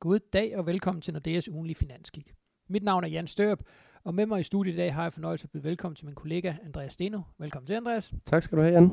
God 0.00 0.18
dag 0.32 0.56
og 0.56 0.66
velkommen 0.66 1.02
til 1.02 1.12
Nordeas 1.12 1.48
ugenlige 1.48 1.76
finanskik. 1.76 2.34
Mit 2.68 2.82
navn 2.82 3.04
er 3.04 3.08
Jan 3.08 3.26
Størp, 3.26 3.62
og 4.04 4.14
med 4.14 4.26
mig 4.26 4.40
i 4.40 4.42
studiet 4.42 4.74
i 4.74 4.76
dag 4.76 4.94
har 4.94 5.02
jeg 5.02 5.12
fornøjelse 5.12 5.44
at 5.44 5.50
byde 5.50 5.64
velkommen 5.64 5.96
til 5.96 6.06
min 6.06 6.14
kollega 6.14 6.54
Andreas 6.64 6.92
Steno. 6.92 7.20
Velkommen 7.38 7.66
til, 7.66 7.74
Andreas. 7.74 8.14
Tak 8.26 8.42
skal 8.42 8.58
du 8.58 8.62
have, 8.62 8.74
Jan. 8.74 8.90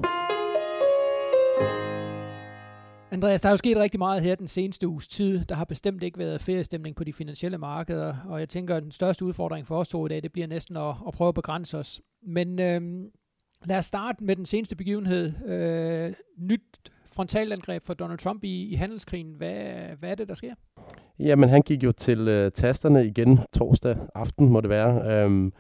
Andreas, 3.12 3.42
der 3.42 3.50
er 3.50 3.54
jo 3.54 3.58
sket 3.58 3.78
rigtig 3.78 4.00
meget 4.00 4.22
her 4.22 4.36
den 4.36 4.48
seneste 4.48 4.88
uges 4.88 5.08
tid. 5.08 5.46
Der 5.46 5.56
har 5.56 5.66
bestemt 5.66 6.04
ikke 6.04 6.20
været 6.20 6.42
feriestemning 6.42 6.96
på 6.96 7.04
de 7.04 7.14
finansielle 7.14 7.58
markeder, 7.58 8.16
og 8.26 8.40
jeg 8.40 8.50
tænker, 8.50 8.76
at 8.76 8.84
den 8.84 8.92
største 8.92 9.26
udfordring 9.26 9.68
for 9.68 9.80
os 9.80 9.88
to 9.88 10.06
i 10.06 10.10
dag, 10.10 10.24
det 10.24 10.32
bliver 10.32 10.48
næsten 10.48 10.78
at, 10.78 10.96
at 11.08 11.14
prøve 11.14 11.28
at 11.28 11.36
begrænse 11.36 11.78
os. 11.78 12.02
Men 12.22 12.60
øhm, 12.60 13.06
lad 13.66 13.78
os 13.78 13.86
starte 13.86 14.24
med 14.24 14.36
den 14.36 14.46
seneste 14.46 14.76
begivenhed. 14.76 15.46
Øh, 15.46 16.14
nyt 16.38 16.92
frontalangreb 17.18 17.84
for 17.84 17.94
Donald 17.94 18.20
Trump 18.20 18.44
i, 18.44 18.68
i 18.72 18.76
handelskrigen. 18.76 19.34
Hvad, 19.38 19.56
hvad 20.00 20.10
er 20.10 20.16
det, 20.16 20.28
der 20.28 20.36
sker? 20.36 20.54
Jamen, 21.20 21.50
han 21.50 21.62
gik 21.62 21.84
jo 21.84 21.92
til 21.92 22.28
øh, 22.28 22.52
tasterne 22.52 23.06
igen 23.06 23.40
torsdag 23.54 23.98
aften, 24.16 24.50
må 24.50 24.62
det 24.62 24.70
være, 24.70 25.12
øhm, 25.12 25.54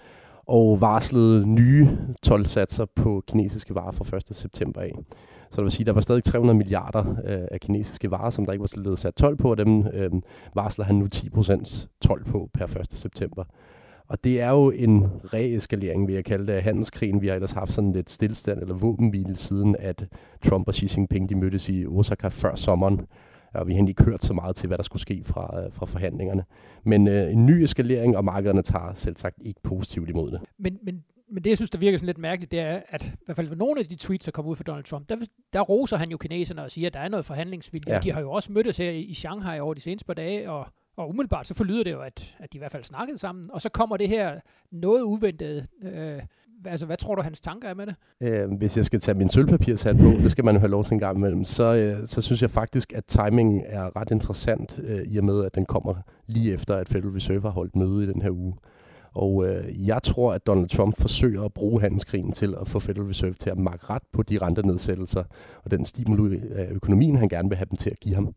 og 0.45 0.81
varslede 0.81 1.47
nye 1.47 1.89
tolvsatser 2.23 2.85
på 2.95 3.23
kinesiske 3.27 3.75
varer 3.75 3.91
fra 3.91 4.17
1. 4.17 4.23
september 4.35 4.81
af. 4.81 4.91
Så 5.51 5.55
det 5.55 5.63
vil 5.63 5.71
sige, 5.71 5.83
at 5.83 5.85
der 5.85 5.93
var 5.93 6.01
stadig 6.01 6.23
300 6.23 6.57
milliarder 6.57 7.15
øh, 7.25 7.47
af 7.51 7.59
kinesiske 7.59 8.11
varer, 8.11 8.29
som 8.29 8.45
der 8.45 8.53
ikke 8.53 8.61
var 8.61 8.81
blevet 8.81 8.99
sat 8.99 9.15
12 9.15 9.35
på, 9.37 9.51
og 9.51 9.57
dem 9.57 9.87
øh, 9.87 10.11
varsler 10.55 10.85
han 10.85 10.95
nu 10.95 11.07
10% 11.15 11.87
12 12.01 12.25
på 12.25 12.49
per 12.53 12.65
1. 12.65 12.85
september. 12.89 13.43
Og 14.07 14.23
det 14.23 14.41
er 14.41 14.49
jo 14.49 14.69
en 14.69 15.05
reeskalering, 15.33 16.07
vil 16.07 16.15
jeg 16.15 16.25
kalde 16.25 16.47
det, 16.47 16.53
af 16.53 16.63
handelskrigen. 16.63 17.21
Vi 17.21 17.27
har 17.27 17.35
ellers 17.35 17.51
haft 17.51 17.71
sådan 17.71 17.91
lidt 17.91 18.09
stillstand 18.09 18.61
eller 18.61 18.75
våbenhvile 18.75 19.35
siden, 19.35 19.75
at 19.79 20.05
Trump 20.45 20.67
og 20.67 20.73
Xi 20.73 20.87
Jinping 20.97 21.29
de 21.29 21.35
mødtes 21.35 21.69
i 21.69 21.85
Osaka 21.85 22.27
før 22.27 22.55
sommeren. 22.55 23.01
Og 23.53 23.67
vi 23.67 23.73
har 23.73 23.87
ikke 23.87 24.03
hørt 24.03 24.23
så 24.23 24.33
meget 24.33 24.55
til, 24.55 24.67
hvad 24.67 24.77
der 24.77 24.83
skulle 24.83 25.01
ske 25.01 25.21
fra, 25.25 25.63
øh, 25.63 25.73
fra 25.73 25.85
forhandlingerne. 25.85 26.43
Men 26.83 27.07
øh, 27.07 27.31
en 27.31 27.45
ny 27.45 27.51
eskalering, 27.51 28.17
og 28.17 28.25
markederne 28.25 28.61
tager 28.61 28.93
selv 28.93 29.15
sagt 29.15 29.35
ikke 29.41 29.61
positivt 29.63 30.09
imod 30.09 30.31
det. 30.31 30.41
Men, 30.59 30.77
men 30.83 31.03
men 31.31 31.43
det, 31.43 31.49
jeg 31.49 31.57
synes, 31.57 31.69
der 31.69 31.79
virker 31.79 31.97
sådan 31.97 32.05
lidt 32.05 32.17
mærkeligt, 32.17 32.51
det 32.51 32.59
er, 32.59 32.81
at 32.89 33.05
i 33.05 33.25
hvert 33.25 33.35
fald 33.35 33.55
nogle 33.55 33.79
af 33.79 33.85
de 33.85 33.95
tweets, 33.95 34.25
der 34.25 34.31
kommer 34.31 34.51
ud 34.51 34.55
fra 34.55 34.63
Donald 34.63 34.83
Trump, 34.83 35.09
der, 35.09 35.15
der 35.53 35.61
roser 35.61 35.97
han 35.97 36.09
jo 36.09 36.17
kineserne 36.17 36.63
og 36.63 36.71
siger, 36.71 36.87
at 36.87 36.93
der 36.93 36.99
er 36.99 37.07
noget 37.07 37.25
forhandlingsvilje. 37.25 37.93
Ja. 37.93 37.99
De 37.99 38.11
har 38.11 38.21
jo 38.21 38.31
også 38.31 38.51
mødtes 38.51 38.77
her 38.77 38.91
i 38.91 39.13
Shanghai 39.13 39.59
over 39.59 39.73
de 39.73 39.81
seneste 39.81 40.05
par 40.05 40.13
dage, 40.13 40.51
og 40.51 40.67
og 40.97 41.09
umiddelbart 41.09 41.47
så 41.47 41.53
forlyder 41.53 41.83
det 41.83 41.91
jo, 41.91 42.01
at, 42.01 42.35
at 42.39 42.53
de 42.53 42.57
i 42.57 42.59
hvert 42.59 42.71
fald 42.71 42.83
snakkede 42.83 43.17
sammen, 43.17 43.45
og 43.51 43.61
så 43.61 43.69
kommer 43.69 43.97
det 43.97 44.09
her 44.09 44.39
noget 44.71 45.01
uventet. 45.01 45.67
Øh, 45.83 46.21
altså, 46.65 46.85
hvad 46.85 46.97
tror 46.97 47.15
du, 47.15 47.21
hans 47.21 47.41
tanker 47.41 47.69
er 47.69 47.73
med 47.73 47.85
det? 47.85 47.95
Øh, 48.21 48.51
hvis 48.51 48.77
jeg 48.77 48.85
skal 48.85 48.99
tage 48.99 49.17
min 49.17 49.29
sølvpapirshat 49.29 49.97
på, 49.97 50.05
det 50.05 50.31
skal 50.31 50.45
man 50.45 50.55
jo 50.55 50.59
have 50.59 50.71
lov 50.71 50.83
til 50.83 50.93
en 50.93 50.99
gang 50.99 51.17
imellem, 51.17 51.45
så, 51.45 51.75
øh, 51.75 52.07
så 52.07 52.21
synes 52.21 52.41
jeg 52.41 52.51
faktisk, 52.51 52.93
at 52.93 53.05
timingen 53.05 53.63
er 53.65 53.95
ret 53.95 54.11
interessant, 54.11 54.79
øh, 54.83 55.01
i 55.07 55.17
og 55.17 55.23
med, 55.23 55.45
at 55.45 55.55
den 55.55 55.65
kommer 55.65 55.93
lige 56.27 56.53
efter, 56.53 56.75
at 56.75 56.89
Federal 56.89 57.11
Reserve 57.11 57.41
har 57.41 57.49
holdt 57.49 57.75
møde 57.75 58.03
i 58.03 58.07
den 58.07 58.21
her 58.21 58.31
uge. 58.31 58.53
Og 59.11 59.47
øh, 59.47 59.87
jeg 59.87 60.03
tror, 60.03 60.33
at 60.33 60.47
Donald 60.47 60.69
Trump 60.69 61.01
forsøger 61.01 61.43
at 61.43 61.53
bruge 61.53 61.81
handelskrigen 61.81 62.31
til 62.31 62.55
at 62.61 62.67
få 62.67 62.79
Federal 62.79 63.07
Reserve 63.07 63.33
til 63.33 63.49
at 63.49 63.57
makke 63.57 63.85
ret 63.89 64.03
på 64.13 64.23
de 64.23 64.37
rentenedsættelser 64.37 65.23
og 65.63 65.71
den 65.71 65.85
stimuli 65.85 66.41
af 66.55 66.67
økonomien, 66.71 67.17
han 67.17 67.29
gerne 67.29 67.49
vil 67.49 67.57
have 67.57 67.67
dem 67.69 67.77
til 67.77 67.89
at 67.89 67.99
give 67.99 68.15
ham. 68.15 68.35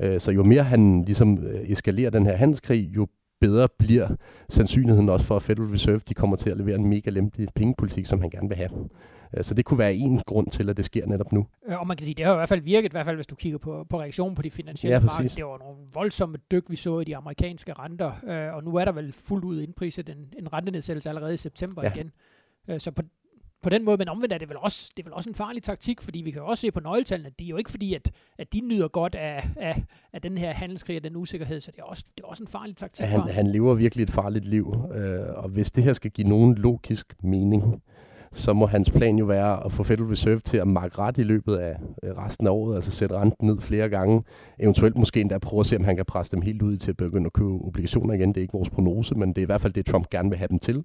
Øh, 0.00 0.20
så 0.20 0.32
jo 0.32 0.42
mere 0.44 0.62
han 0.62 1.02
ligesom 1.02 1.38
øh, 1.38 1.70
eskalerer 1.70 2.10
den 2.10 2.26
her 2.26 2.36
handelskrig, 2.36 2.90
jo 2.96 3.06
bedre 3.40 3.68
bliver 3.78 4.08
sandsynligheden 4.48 5.08
også 5.08 5.26
for, 5.26 5.36
at 5.36 5.42
Federal 5.42 5.68
Reserve 5.68 6.00
de 6.08 6.14
kommer 6.14 6.36
til 6.36 6.50
at 6.50 6.56
levere 6.56 6.74
en 6.74 6.86
mega 6.86 7.10
lempelig 7.10 7.48
pengepolitik, 7.54 8.06
som 8.06 8.20
han 8.20 8.30
gerne 8.30 8.48
vil 8.48 8.56
have. 8.56 8.70
Øh, 9.36 9.44
så 9.44 9.54
det 9.54 9.64
kunne 9.64 9.78
være 9.78 9.94
en 9.94 10.20
grund 10.26 10.50
til, 10.50 10.70
at 10.70 10.76
det 10.76 10.84
sker 10.84 11.06
netop 11.06 11.32
nu. 11.32 11.46
Og 11.68 11.86
man 11.86 11.96
kan 11.96 12.04
sige, 12.04 12.14
det 12.14 12.24
har 12.24 12.32
i 12.32 12.36
hvert 12.36 12.48
fald 12.48 12.60
virket, 12.60 12.88
i 12.88 12.94
hvert 12.94 13.06
fald 13.06 13.16
hvis 13.16 13.26
du 13.26 13.34
kigger 13.34 13.58
på, 13.58 13.86
på 13.90 14.00
reaktionen 14.00 14.34
på 14.34 14.42
de 14.42 14.50
finansielle 14.50 14.94
ja, 14.94 15.00
markeder. 15.00 15.34
Det 15.36 15.44
var 15.44 15.58
nogle 15.58 15.76
voldsomme 15.94 16.38
dyk, 16.50 16.64
vi 16.68 16.76
så 16.76 17.00
i 17.00 17.04
de 17.04 17.16
amerikanske 17.16 17.72
renter, 17.72 18.12
og 18.52 18.64
nu 18.64 18.74
er 18.74 18.84
der 18.84 18.92
vel 18.92 19.12
fuldt 19.12 19.44
ud 19.44 19.62
indpriset 19.62 20.08
en, 20.08 20.32
en 20.38 20.52
rentenedsættelse 20.52 21.08
allerede 21.08 21.34
i 21.34 21.36
september 21.36 21.82
ja. 21.82 21.92
igen. 21.94 22.10
Så 22.78 22.90
på, 22.90 23.02
på 23.66 23.70
den 23.70 23.84
måde, 23.84 23.96
men 23.96 24.08
omvendt 24.08 24.32
er 24.32 24.38
det 24.38 24.48
vel 24.48 24.56
også, 24.60 24.92
det 24.96 25.02
er 25.02 25.06
vel 25.08 25.14
også 25.14 25.30
en 25.30 25.34
farlig 25.34 25.62
taktik, 25.62 26.02
fordi 26.02 26.20
vi 26.20 26.30
kan 26.30 26.42
også 26.42 26.60
se 26.60 26.70
på 26.70 26.80
nøgletallene, 26.80 27.26
at 27.26 27.38
det 27.38 27.44
er 27.44 27.48
jo 27.48 27.56
ikke 27.56 27.70
fordi, 27.70 27.94
at, 27.94 28.10
at 28.38 28.52
de 28.52 28.60
nyder 28.60 28.88
godt 28.88 29.14
af, 29.14 29.48
af, 29.56 29.82
af 30.12 30.20
den 30.22 30.38
her 30.38 30.50
handelskrig 30.50 30.96
og 30.96 31.04
den 31.04 31.16
usikkerhed, 31.16 31.60
så 31.60 31.70
det 31.70 31.78
er 31.78 31.84
også, 31.84 32.04
det 32.16 32.22
er 32.24 32.28
også 32.28 32.42
en 32.42 32.48
farlig 32.48 32.76
taktik 32.76 33.06
han, 33.06 33.20
han 33.20 33.46
lever 33.46 33.74
virkelig 33.74 34.02
et 34.02 34.10
farligt 34.10 34.44
liv, 34.44 34.74
øh, 34.94 35.20
og 35.36 35.48
hvis 35.48 35.70
det 35.70 35.84
her 35.84 35.92
skal 35.92 36.10
give 36.10 36.28
nogen 36.28 36.54
logisk 36.54 37.14
mening, 37.22 37.82
så 38.32 38.52
må 38.52 38.66
hans 38.66 38.90
plan 38.90 39.18
jo 39.18 39.24
være 39.24 39.64
at 39.64 39.72
få 39.72 39.82
Federal 39.82 40.08
Reserve 40.08 40.38
til 40.38 40.56
at 40.56 40.68
markere 40.68 41.06
ret 41.06 41.18
i 41.18 41.22
løbet 41.22 41.56
af 41.56 41.76
resten 42.02 42.46
af 42.46 42.50
året, 42.50 42.74
altså 42.74 42.90
sætte 42.90 43.14
renten 43.14 43.48
ned 43.48 43.60
flere 43.60 43.88
gange, 43.88 44.22
eventuelt 44.58 44.96
måske 44.96 45.20
endda 45.20 45.38
prøve 45.38 45.60
at 45.60 45.66
se, 45.66 45.76
om 45.76 45.84
han 45.84 45.96
kan 45.96 46.04
presse 46.04 46.32
dem 46.32 46.42
helt 46.42 46.62
ud 46.62 46.76
til 46.76 46.90
at 46.90 46.96
begynde 46.96 47.26
at 47.26 47.32
købe 47.32 47.48
obligationer 47.48 48.14
igen. 48.14 48.28
Det 48.28 48.36
er 48.36 48.42
ikke 48.42 48.52
vores 48.52 48.70
prognose, 48.70 49.14
men 49.14 49.28
det 49.28 49.38
er 49.38 49.42
i 49.42 49.46
hvert 49.46 49.60
fald 49.60 49.72
det, 49.72 49.86
Trump 49.86 50.10
gerne 50.10 50.28
vil 50.28 50.38
have 50.38 50.48
dem 50.48 50.58
til. 50.58 50.84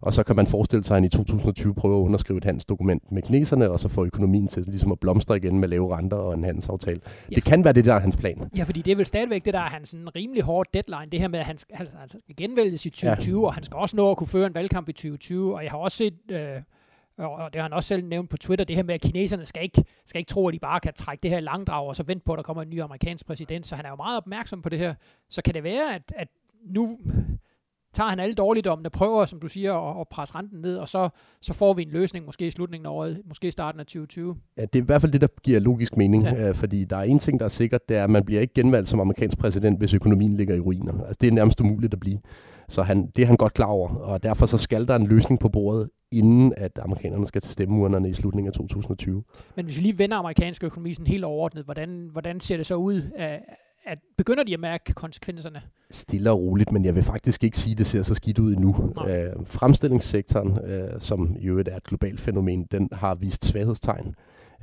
Og 0.00 0.14
så 0.14 0.22
kan 0.22 0.36
man 0.36 0.46
forestille 0.46 0.84
sig, 0.84 0.94
at 0.94 0.96
han 0.96 1.04
i 1.04 1.08
2020 1.08 1.74
prøver 1.74 1.98
at 2.00 2.04
underskrive 2.04 2.36
et 2.36 2.44
handelsdokument 2.44 3.12
med 3.12 3.22
kineserne, 3.22 3.70
og 3.70 3.80
så 3.80 3.88
få 3.88 4.04
økonomien 4.04 4.48
til 4.48 4.62
ligesom 4.62 4.92
at 4.92 5.00
blomstre 5.00 5.36
igen 5.36 5.58
med 5.58 5.68
lave 5.68 5.96
renter 5.96 6.16
og 6.16 6.34
en 6.34 6.44
handelsaftale. 6.44 7.00
Ja, 7.30 7.34
det 7.34 7.44
kan 7.44 7.64
være 7.64 7.72
det, 7.72 7.84
der 7.84 7.94
er 7.94 8.00
hans 8.00 8.16
plan. 8.16 8.50
Ja, 8.56 8.62
fordi 8.62 8.82
det 8.82 8.92
er 8.92 8.96
vel 8.96 9.06
stadigvæk 9.06 9.44
det, 9.44 9.54
der 9.54 9.60
er 9.60 9.68
hans 9.68 9.88
sådan, 9.88 10.14
rimelig 10.16 10.42
hårde 10.42 10.70
deadline. 10.74 11.10
Det 11.12 11.20
her 11.20 11.28
med, 11.28 11.38
at 11.38 11.44
han 11.44 11.58
skal, 11.58 11.76
han, 11.76 11.86
han 11.98 12.08
skal 12.08 12.36
genvælges 12.36 12.86
i 12.86 12.90
2020, 12.90 13.40
ja. 13.40 13.46
og 13.46 13.54
han 13.54 13.62
skal 13.62 13.76
også 13.76 13.96
nå 13.96 14.10
at 14.10 14.16
kunne 14.16 14.26
føre 14.26 14.46
en 14.46 14.54
valgkamp 14.54 14.88
i 14.88 14.92
2020. 14.92 15.54
Og 15.54 15.62
jeg 15.62 15.70
har 15.70 15.78
også 15.78 15.96
set... 15.96 16.14
Øh, 16.30 16.62
og 17.18 17.52
det 17.52 17.60
har 17.60 17.62
han 17.62 17.72
også 17.72 17.88
selv 17.88 18.04
nævnt 18.04 18.30
på 18.30 18.36
Twitter, 18.36 18.64
det 18.64 18.76
her 18.76 18.82
med, 18.82 18.94
at 18.94 19.00
kineserne 19.00 19.44
skal 19.44 19.62
ikke, 19.62 19.84
skal 20.04 20.18
ikke 20.18 20.28
tro, 20.28 20.48
at 20.48 20.54
de 20.54 20.58
bare 20.58 20.80
kan 20.80 20.92
trække 20.92 21.22
det 21.22 21.30
her 21.30 21.40
langdrag, 21.40 21.88
og 21.88 21.96
så 21.96 22.02
vente 22.02 22.24
på, 22.24 22.32
at 22.32 22.36
der 22.36 22.42
kommer 22.42 22.62
en 22.62 22.70
ny 22.70 22.80
amerikansk 22.80 23.26
præsident. 23.26 23.66
Så 23.66 23.76
han 23.76 23.84
er 23.84 23.88
jo 23.88 23.96
meget 23.96 24.16
opmærksom 24.16 24.62
på 24.62 24.68
det 24.68 24.78
her. 24.78 24.94
Så 25.30 25.42
kan 25.42 25.54
det 25.54 25.62
være, 25.62 25.94
at, 25.94 26.12
at 26.16 26.28
nu 26.66 26.98
tager 27.94 28.10
han 28.10 28.20
alle 28.20 28.34
dårligdommene, 28.34 28.90
prøver, 28.90 29.24
som 29.24 29.40
du 29.40 29.48
siger, 29.48 29.74
at, 29.74 30.00
at 30.00 30.08
presse 30.08 30.34
renten 30.34 30.60
ned, 30.60 30.76
og 30.76 30.88
så, 30.88 31.08
så 31.40 31.54
får 31.54 31.72
vi 31.72 31.82
en 31.82 31.90
løsning 31.90 32.26
måske 32.26 32.46
i 32.46 32.50
slutningen 32.50 32.86
af 32.86 32.90
året, 32.90 33.22
måske 33.28 33.48
i 33.48 33.50
starten 33.50 33.80
af 33.80 33.86
2020. 33.86 34.36
Ja, 34.56 34.62
det 34.62 34.78
er 34.78 34.82
i 34.82 34.86
hvert 34.86 35.00
fald 35.00 35.12
det, 35.12 35.20
der 35.20 35.28
giver 35.42 35.60
logisk 35.60 35.96
mening, 35.96 36.22
ja. 36.22 36.48
øh, 36.48 36.54
fordi 36.54 36.84
der 36.84 36.96
er 36.96 37.02
en 37.02 37.18
ting, 37.18 37.40
der 37.40 37.44
er 37.44 37.48
sikkert, 37.48 37.88
det 37.88 37.96
er, 37.96 38.04
at 38.04 38.10
man 38.10 38.24
bliver 38.24 38.40
ikke 38.40 38.54
genvalgt 38.54 38.88
som 38.88 39.00
amerikansk 39.00 39.38
præsident, 39.38 39.78
hvis 39.78 39.94
økonomien 39.94 40.36
ligger 40.36 40.54
i 40.54 40.60
ruiner. 40.60 41.00
Altså, 41.00 41.18
det 41.20 41.26
er 41.26 41.32
nærmest 41.32 41.60
umuligt 41.60 41.94
at 41.94 42.00
blive. 42.00 42.18
Så 42.68 42.82
han, 42.82 43.06
det 43.16 43.22
er 43.22 43.26
han 43.26 43.36
godt 43.36 43.54
klar 43.54 43.66
over, 43.66 43.94
og 43.94 44.22
derfor 44.22 44.46
så 44.46 44.58
skal 44.58 44.88
der 44.88 44.96
en 44.96 45.06
løsning 45.06 45.40
på 45.40 45.48
bordet, 45.48 45.90
inden 46.12 46.54
at 46.56 46.78
amerikanerne 46.82 47.26
skal 47.26 47.40
til 47.40 47.52
stemmeurnerne 47.52 48.10
i 48.10 48.12
slutningen 48.12 48.48
af 48.48 48.52
2020. 48.52 49.24
Men 49.56 49.64
hvis 49.64 49.76
vi 49.76 49.82
lige 49.82 49.98
vender 49.98 50.16
amerikansk 50.16 50.64
økonomi 50.64 50.92
sådan 50.92 51.06
helt 51.06 51.24
overordnet, 51.24 51.64
hvordan, 51.64 52.08
hvordan 52.12 52.40
ser 52.40 52.56
det 52.56 52.66
så 52.66 52.74
ud? 52.74 53.02
at 53.84 53.98
begynder 54.16 54.44
de 54.44 54.54
at 54.54 54.60
mærke 54.60 54.92
konsekvenserne? 54.92 55.62
Stille 55.90 56.30
og 56.30 56.38
roligt, 56.38 56.72
men 56.72 56.84
jeg 56.84 56.94
vil 56.94 57.02
faktisk 57.02 57.44
ikke 57.44 57.58
sige, 57.58 57.72
at 57.72 57.78
det 57.78 57.86
ser 57.86 58.02
så 58.02 58.14
skidt 58.14 58.38
ud 58.38 58.52
endnu. 58.52 58.92
Øh, 59.08 59.32
fremstillingssektoren, 59.44 60.58
øh, 60.64 61.00
som 61.00 61.36
i 61.40 61.46
øvrigt 61.46 61.68
er 61.68 61.76
et 61.76 61.84
globalt 61.84 62.20
fænomen, 62.20 62.64
den 62.64 62.88
har 62.92 63.14
vist 63.14 63.44
svaghedstegn. 63.44 64.14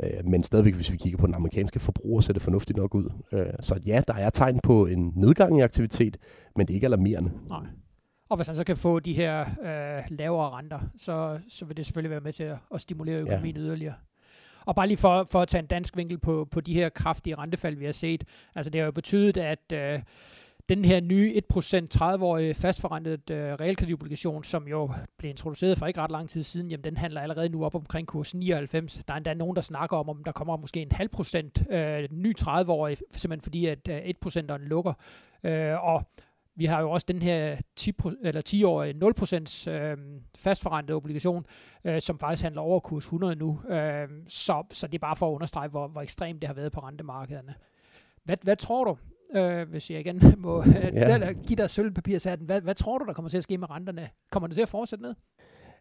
Øh, 0.04 0.26
men 0.26 0.44
stadigvæk, 0.44 0.76
hvis 0.76 0.92
vi 0.92 0.98
kigger 0.98 1.18
på 1.18 1.26
den 1.26 1.36
amerikanske 1.36 1.80
forbruger, 1.80 2.22
ser 2.22 2.34
det 2.34 2.42
fornuftigt 2.42 2.78
nok 2.78 2.96
ud. 2.96 3.10
Øh, 3.32 3.46
så 3.62 3.80
ja, 3.86 4.02
der 4.08 4.14
er 4.14 4.30
tegn 4.30 4.60
på 4.64 4.86
en 4.86 5.14
nedgang 5.16 5.60
i 5.60 5.62
aktivitet, 5.62 6.18
men 6.56 6.68
det 6.68 6.74
er 6.74 6.76
ikke 6.76 6.88
alarmerende. 6.88 7.32
Nej. 7.50 7.66
Og 8.30 8.38
hvis 8.38 8.48
han 8.48 8.56
så 8.56 8.64
kan 8.64 8.78
få 8.78 9.00
de 9.00 9.14
her 9.14 9.42
øh, 9.42 10.04
lavere 10.10 10.50
renter, 10.50 10.80
så, 10.98 11.40
så 11.50 11.66
vil 11.66 11.78
det 11.78 11.86
selvfølgelig 11.86 12.12
være 12.12 12.22
med 12.22 12.34
til 12.34 12.44
at, 12.44 12.58
at 12.74 12.82
stimulere 12.82 13.20
økonomien 13.20 13.56
ja. 13.56 13.62
yderligere. 13.62 13.94
Og 14.66 14.76
bare 14.76 14.88
lige 14.88 14.98
for, 14.98 15.28
for 15.32 15.42
at 15.42 15.48
tage 15.48 15.60
en 15.60 15.68
dansk 15.68 15.98
vinkel 15.98 16.18
på, 16.18 16.48
på 16.52 16.62
de 16.62 16.74
her 16.74 16.90
kraftige 16.90 17.36
rentefald, 17.36 17.76
vi 17.76 17.86
har 17.86 17.92
set. 17.92 18.24
Altså 18.56 18.70
det 18.70 18.82
har 18.82 18.86
jo 18.86 18.92
betydet, 18.92 19.38
at 19.38 19.72
øh, 19.74 20.00
den 20.70 20.86
her 20.86 21.02
nye 21.02 21.42
1% 21.54 21.88
30-årige 21.96 22.54
fastforrentet 22.54 23.30
øh, 23.30 23.54
realkreditobligation, 23.54 24.44
som 24.44 24.68
jo 24.68 24.92
blev 25.18 25.30
introduceret 25.30 25.78
for 25.78 25.86
ikke 25.86 26.02
ret 26.02 26.12
lang 26.12 26.30
tid 26.30 26.44
siden, 26.44 26.72
jamen 26.72 26.84
den 26.84 26.98
handler 26.98 27.22
allerede 27.22 27.50
nu 27.50 27.66
op 27.66 27.76
omkring 27.76 28.08
kurs 28.08 28.36
99. 28.36 29.02
Der 29.08 29.14
er 29.14 29.18
endda 29.18 29.34
nogen, 29.34 29.56
der 29.56 29.62
snakker 29.62 29.98
om, 29.98 30.10
om 30.10 30.24
der 30.24 30.32
kommer 30.32 30.58
måske 30.58 30.82
en 30.82 30.92
halv 30.92 31.10
procent 31.10 31.64
øh, 31.70 32.08
ny 32.12 32.36
30-årige, 32.40 32.98
simpelthen 33.12 33.42
fordi 33.42 33.66
at 33.66 33.88
øh, 33.90 34.02
1%'eren 34.26 34.58
lukker. 34.58 34.94
Øh, 35.44 35.84
og 35.84 36.04
vi 36.56 36.66
har 36.66 36.82
jo 36.82 36.92
også 36.92 37.06
den 37.08 37.22
her 37.22 37.58
10, 37.76 37.92
eller 38.24 38.42
10-årige 38.50 38.94
0% 39.68 39.72
øh, 39.72 39.98
fastforrentet 40.38 40.96
obligation, 40.96 41.46
øh, 41.84 42.02
som 42.02 42.20
faktisk 42.20 42.44
handler 42.44 42.62
over 42.62 42.80
kurs 42.80 43.04
100 43.04 43.36
nu. 43.36 43.60
Øh, 43.70 44.08
så, 44.28 44.64
så 44.72 44.88
det 44.88 44.96
er 44.96 45.00
bare 45.00 45.16
for 45.16 45.30
at 45.30 45.34
understrege, 45.34 45.70
hvor, 45.70 45.88
hvor 45.88 46.02
ekstremt 46.02 46.42
det 46.42 46.48
har 46.48 46.54
været 46.54 46.72
på 46.72 46.80
rentemarkederne. 46.80 47.56
Hvad, 48.24 48.38
hvad 48.44 48.56
tror 48.56 48.84
du, 48.84 48.98
øh, 49.36 49.70
hvis 49.70 49.92
jeg 49.92 50.00
igen 50.00 50.22
må 50.38 50.64
ja. 50.94 51.32
give 51.48 51.58
dig 51.58 51.70
sølvpapirshatten, 51.70 52.46
hvad, 52.46 52.62
hvad 52.62 52.76
tror 52.76 52.98
du, 52.98 53.06
der 53.06 53.14
kommer 53.14 53.30
til 53.30 53.38
at 53.38 53.44
ske 53.44 53.58
med 53.58 53.70
renterne? 53.70 54.10
Kommer 54.32 54.48
det 54.48 54.56
til 54.56 54.62
at 54.62 54.70
fortsætte 54.70 55.04
ned? 55.04 55.14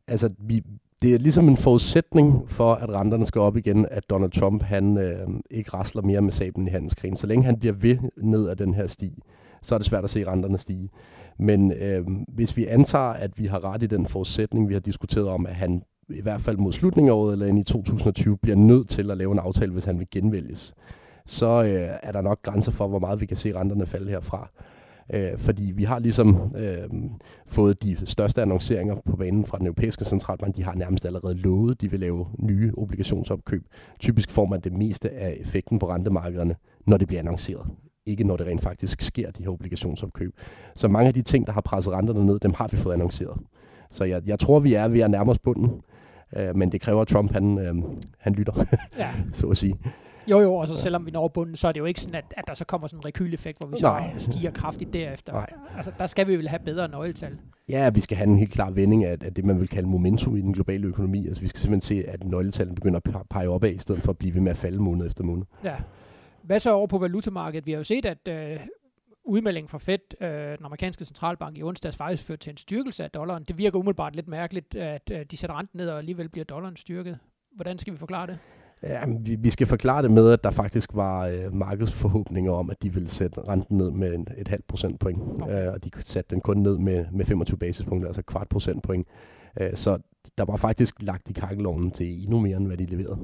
Altså, 0.07 0.35
vi, 0.39 0.63
det 1.03 1.15
er 1.15 1.19
ligesom 1.19 1.49
en 1.49 1.57
forudsætning 1.57 2.51
for, 2.51 2.75
at 2.75 2.91
renterne 2.91 3.27
skal 3.27 3.41
op 3.41 3.57
igen, 3.57 3.87
at 3.91 4.11
Donald 4.11 4.31
Trump 4.31 4.63
han 4.63 4.99
øh, 4.99 5.29
ikke 5.51 5.71
rasler 5.71 6.03
mere 6.03 6.21
med 6.21 6.33
sablen 6.33 6.67
i 6.67 6.71
handelskrigen. 6.71 7.17
Så 7.17 7.27
længe 7.27 7.45
han 7.45 7.59
bliver 7.59 7.75
ved 7.75 7.99
ned 8.17 8.49
af 8.49 8.57
den 8.57 8.75
her 8.75 8.87
sti, 8.87 9.23
så 9.63 9.75
er 9.75 9.79
det 9.79 9.87
svært 9.87 10.05
at 10.05 10.11
se 10.11 10.27
renterne 10.27 10.59
stige. 10.59 10.91
Men 11.39 11.73
øh, 11.73 12.07
hvis 12.29 12.57
vi 12.57 12.67
antager, 12.67 13.13
at 13.13 13.39
vi 13.39 13.47
har 13.47 13.65
ret 13.65 13.83
i 13.83 13.87
den 13.87 14.07
forudsætning, 14.07 14.69
vi 14.69 14.75
har 14.75 14.81
diskuteret 14.81 15.29
om, 15.29 15.47
at 15.47 15.55
han 15.55 15.83
i 16.09 16.21
hvert 16.21 16.41
fald 16.41 16.57
mod 16.57 16.73
slutningen 16.73 17.11
af 17.11 17.15
året 17.15 17.33
eller 17.33 17.47
ind 17.47 17.59
i 17.59 17.63
2020 17.63 18.37
bliver 18.39 18.57
nødt 18.57 18.89
til 18.89 19.11
at 19.11 19.17
lave 19.17 19.33
en 19.33 19.39
aftale, 19.39 19.73
hvis 19.73 19.85
han 19.85 19.99
vil 19.99 20.07
genvælges, 20.11 20.75
så 21.27 21.65
øh, 21.65 21.99
er 22.03 22.13
der 22.13 22.21
nok 22.21 22.43
grænser 22.43 22.73
for, 22.73 22.89
hvor 22.89 22.99
meget 22.99 23.21
vi 23.21 23.27
kan 23.27 23.37
se 23.37 23.55
renterne 23.55 23.87
falde 23.87 24.11
herfra. 24.11 24.51
Øh, 25.13 25.39
fordi 25.39 25.73
vi 25.77 25.85
har 25.85 25.99
ligesom 25.99 26.53
øh, 26.57 26.89
fået 27.47 27.83
de 27.83 27.97
største 28.07 28.43
annonceringer 28.43 28.97
på 29.07 29.17
banen 29.17 29.45
fra 29.45 29.59
den 29.59 29.67
europæiske 29.67 30.05
centralbank. 30.05 30.57
De 30.57 30.65
har 30.65 30.75
nærmest 30.75 31.07
allerede 31.07 31.35
lovet, 31.35 31.81
de 31.81 31.91
vil 31.91 32.01
lave 32.01 32.27
nye 32.39 32.73
obligationsopkøb. 32.77 33.65
Typisk 34.01 34.31
får 34.31 34.45
man 34.45 34.61
det 34.61 34.73
meste 34.73 35.11
af 35.11 35.37
effekten 35.41 35.79
på 35.79 35.91
rentemarkederne, 35.91 36.57
når 36.87 36.97
det 36.97 37.09
bliver 37.09 37.21
annonceret. 37.21 37.67
Ikke 38.07 38.25
når 38.25 38.37
det 38.37 38.47
rent 38.47 38.63
faktisk 38.63 39.01
sker, 39.01 39.31
de 39.31 39.43
her 39.43 39.51
obligationsopkøb. 39.51 40.35
Så 40.75 40.89
mange 40.89 41.09
af 41.09 41.15
de 41.15 41.23
ting, 41.23 41.47
der 41.47 41.53
har 41.53 41.61
presset 41.61 41.93
renterne 41.93 42.27
ned, 42.27 42.39
dem 42.39 42.53
har 42.57 42.69
vi 42.69 42.77
fået 42.77 42.93
annonceret. 42.93 43.41
Så 43.91 44.05
jeg, 44.05 44.23
jeg 44.27 44.39
tror, 44.39 44.61
vi 44.61 44.75
er 44.75 44.89
ved 44.89 45.01
at 45.01 45.11
nærme 45.11 45.31
os 45.31 45.39
bunden. 45.39 45.71
Øh, 46.37 46.57
men 46.57 46.73
det 46.73 46.81
kræver, 46.81 47.03
at 47.03 47.09
Trump 47.09 47.33
han, 47.33 47.59
øh, 47.59 47.75
han 48.19 48.33
lytter, 48.33 48.65
ja. 48.99 49.11
så 49.33 49.47
at 49.47 49.57
sige. 49.57 49.75
Jo, 50.27 50.41
jo, 50.41 50.55
og 50.55 50.67
så 50.67 50.77
selvom 50.77 51.07
vi 51.07 51.11
når 51.11 51.29
bunden, 51.29 51.57
så 51.57 51.69
er 51.69 51.73
det 51.73 51.81
jo 51.81 51.85
ikke 51.85 52.01
sådan, 52.01 52.15
at, 52.15 52.35
at 52.37 52.45
der 52.47 52.55
så 52.55 52.65
kommer 52.65 52.87
sådan 52.87 53.01
en 53.01 53.05
rekyleffekt, 53.05 53.59
hvor 53.59 53.67
vi 53.67 53.77
så 53.77 53.87
Nej. 53.87 54.19
stiger 54.19 54.51
kraftigt 54.51 54.93
derefter. 54.93 55.33
Nej. 55.33 55.47
Altså, 55.77 55.93
der 55.99 56.07
skal 56.07 56.27
vi 56.29 56.37
vel 56.37 56.49
have 56.49 56.61
bedre 56.65 56.89
nøgletal. 56.89 57.39
Ja, 57.69 57.91
vi 57.91 58.01
skal 58.01 58.17
have 58.17 58.29
en 58.29 58.39
helt 58.39 58.53
klar 58.53 58.71
vending 58.71 59.05
af, 59.05 59.17
af 59.21 59.35
det, 59.35 59.45
man 59.45 59.61
vil 59.61 59.69
kalde 59.69 59.89
momentum 59.89 60.37
i 60.37 60.41
den 60.41 60.53
globale 60.53 60.87
økonomi. 60.87 61.27
Altså, 61.27 61.41
vi 61.41 61.49
skal 61.49 61.61
simpelthen 61.61 62.03
se, 62.03 62.11
at 62.11 62.25
nøgletallene 62.25 62.75
begynder 62.75 63.01
at 63.15 63.23
pege 63.31 63.49
opad, 63.49 63.71
i 63.73 63.79
stedet 63.79 64.03
for 64.03 64.11
at 64.11 64.19
blive 64.19 64.35
ved 64.35 64.41
med 64.41 64.51
at 64.51 64.57
falde 64.57 64.79
måned 64.83 65.07
efter 65.07 65.25
måned. 65.25 65.45
Ja. 65.65 65.77
Hvad 66.43 66.61
så 66.61 66.73
over 66.73 66.87
på 66.87 66.99
valutamarkedet? 66.99 67.67
Vi 67.67 67.73
har 67.73 67.77
jo 67.79 67.85
set, 67.85 68.07
at 68.07 68.29
øh, 68.29 68.61
udmeldingen 69.25 69.69
fra 69.69 69.79
Fed, 69.79 69.99
øh, 70.21 70.29
den 70.59 70.65
amerikanske 70.65 71.05
centralbank 71.05 71.59
i 71.59 71.63
onsdags, 71.63 71.97
faktisk 71.97 72.25
førte 72.25 72.41
til 72.41 72.51
en 72.51 72.57
styrkelse 72.57 73.05
af 73.05 73.11
dollaren. 73.11 73.45
Det 73.49 73.59
virker 73.59 73.79
umiddelbart 73.79 74.17
lidt 74.17 74.29
mærkeligt, 74.29 74.75
at 74.75 75.11
øh, 75.13 75.27
de 75.31 75.37
sætter 75.37 75.59
renten 75.59 75.79
ned, 75.79 75.89
og 75.89 75.99
alligevel 75.99 76.29
bliver 76.29 76.45
dollaren 76.45 76.77
styrket. 76.77 77.19
Hvordan 77.53 77.79
skal 77.79 77.93
vi 77.93 77.99
forklare 77.99 78.27
det? 78.27 78.39
Ja, 78.87 79.05
vi, 79.21 79.35
vi 79.35 79.51
skal 79.51 79.67
forklare 79.67 80.03
det 80.03 80.11
med, 80.11 80.31
at 80.31 80.45
der 80.45 80.51
faktisk 80.51 80.91
var 80.95 81.27
øh, 81.27 81.55
markedsforhåbninger 81.55 82.53
om, 82.53 82.71
at 82.71 82.83
de 82.83 82.95
ville 82.95 83.09
sætte 83.09 83.41
renten 83.41 83.77
ned 83.77 83.91
med 83.91 84.15
en, 84.15 84.29
et 84.39 84.49
halvt 84.49 84.67
procentpoint. 84.67 85.23
Okay. 85.43 85.67
Øh, 85.67 85.73
og 85.73 85.85
de 85.85 85.91
satte 86.01 86.35
den 86.35 86.41
kun 86.41 86.57
ned 86.57 86.79
med, 86.79 87.05
med 87.13 87.25
25 87.25 87.59
basispunkter, 87.59 88.09
altså 88.09 88.23
kvart 88.23 88.49
procentpoint. 88.49 89.07
Øh, 89.61 89.71
så 89.75 89.99
der 90.39 90.45
var 90.45 90.57
faktisk 90.57 91.03
lagt 91.03 91.31
i 91.31 91.33
kakkelovnen 91.33 91.91
til 91.91 92.23
endnu 92.23 92.39
mere, 92.41 92.57
end 92.57 92.67
hvad 92.67 92.77
de 92.77 92.87
leverede. 92.87 93.19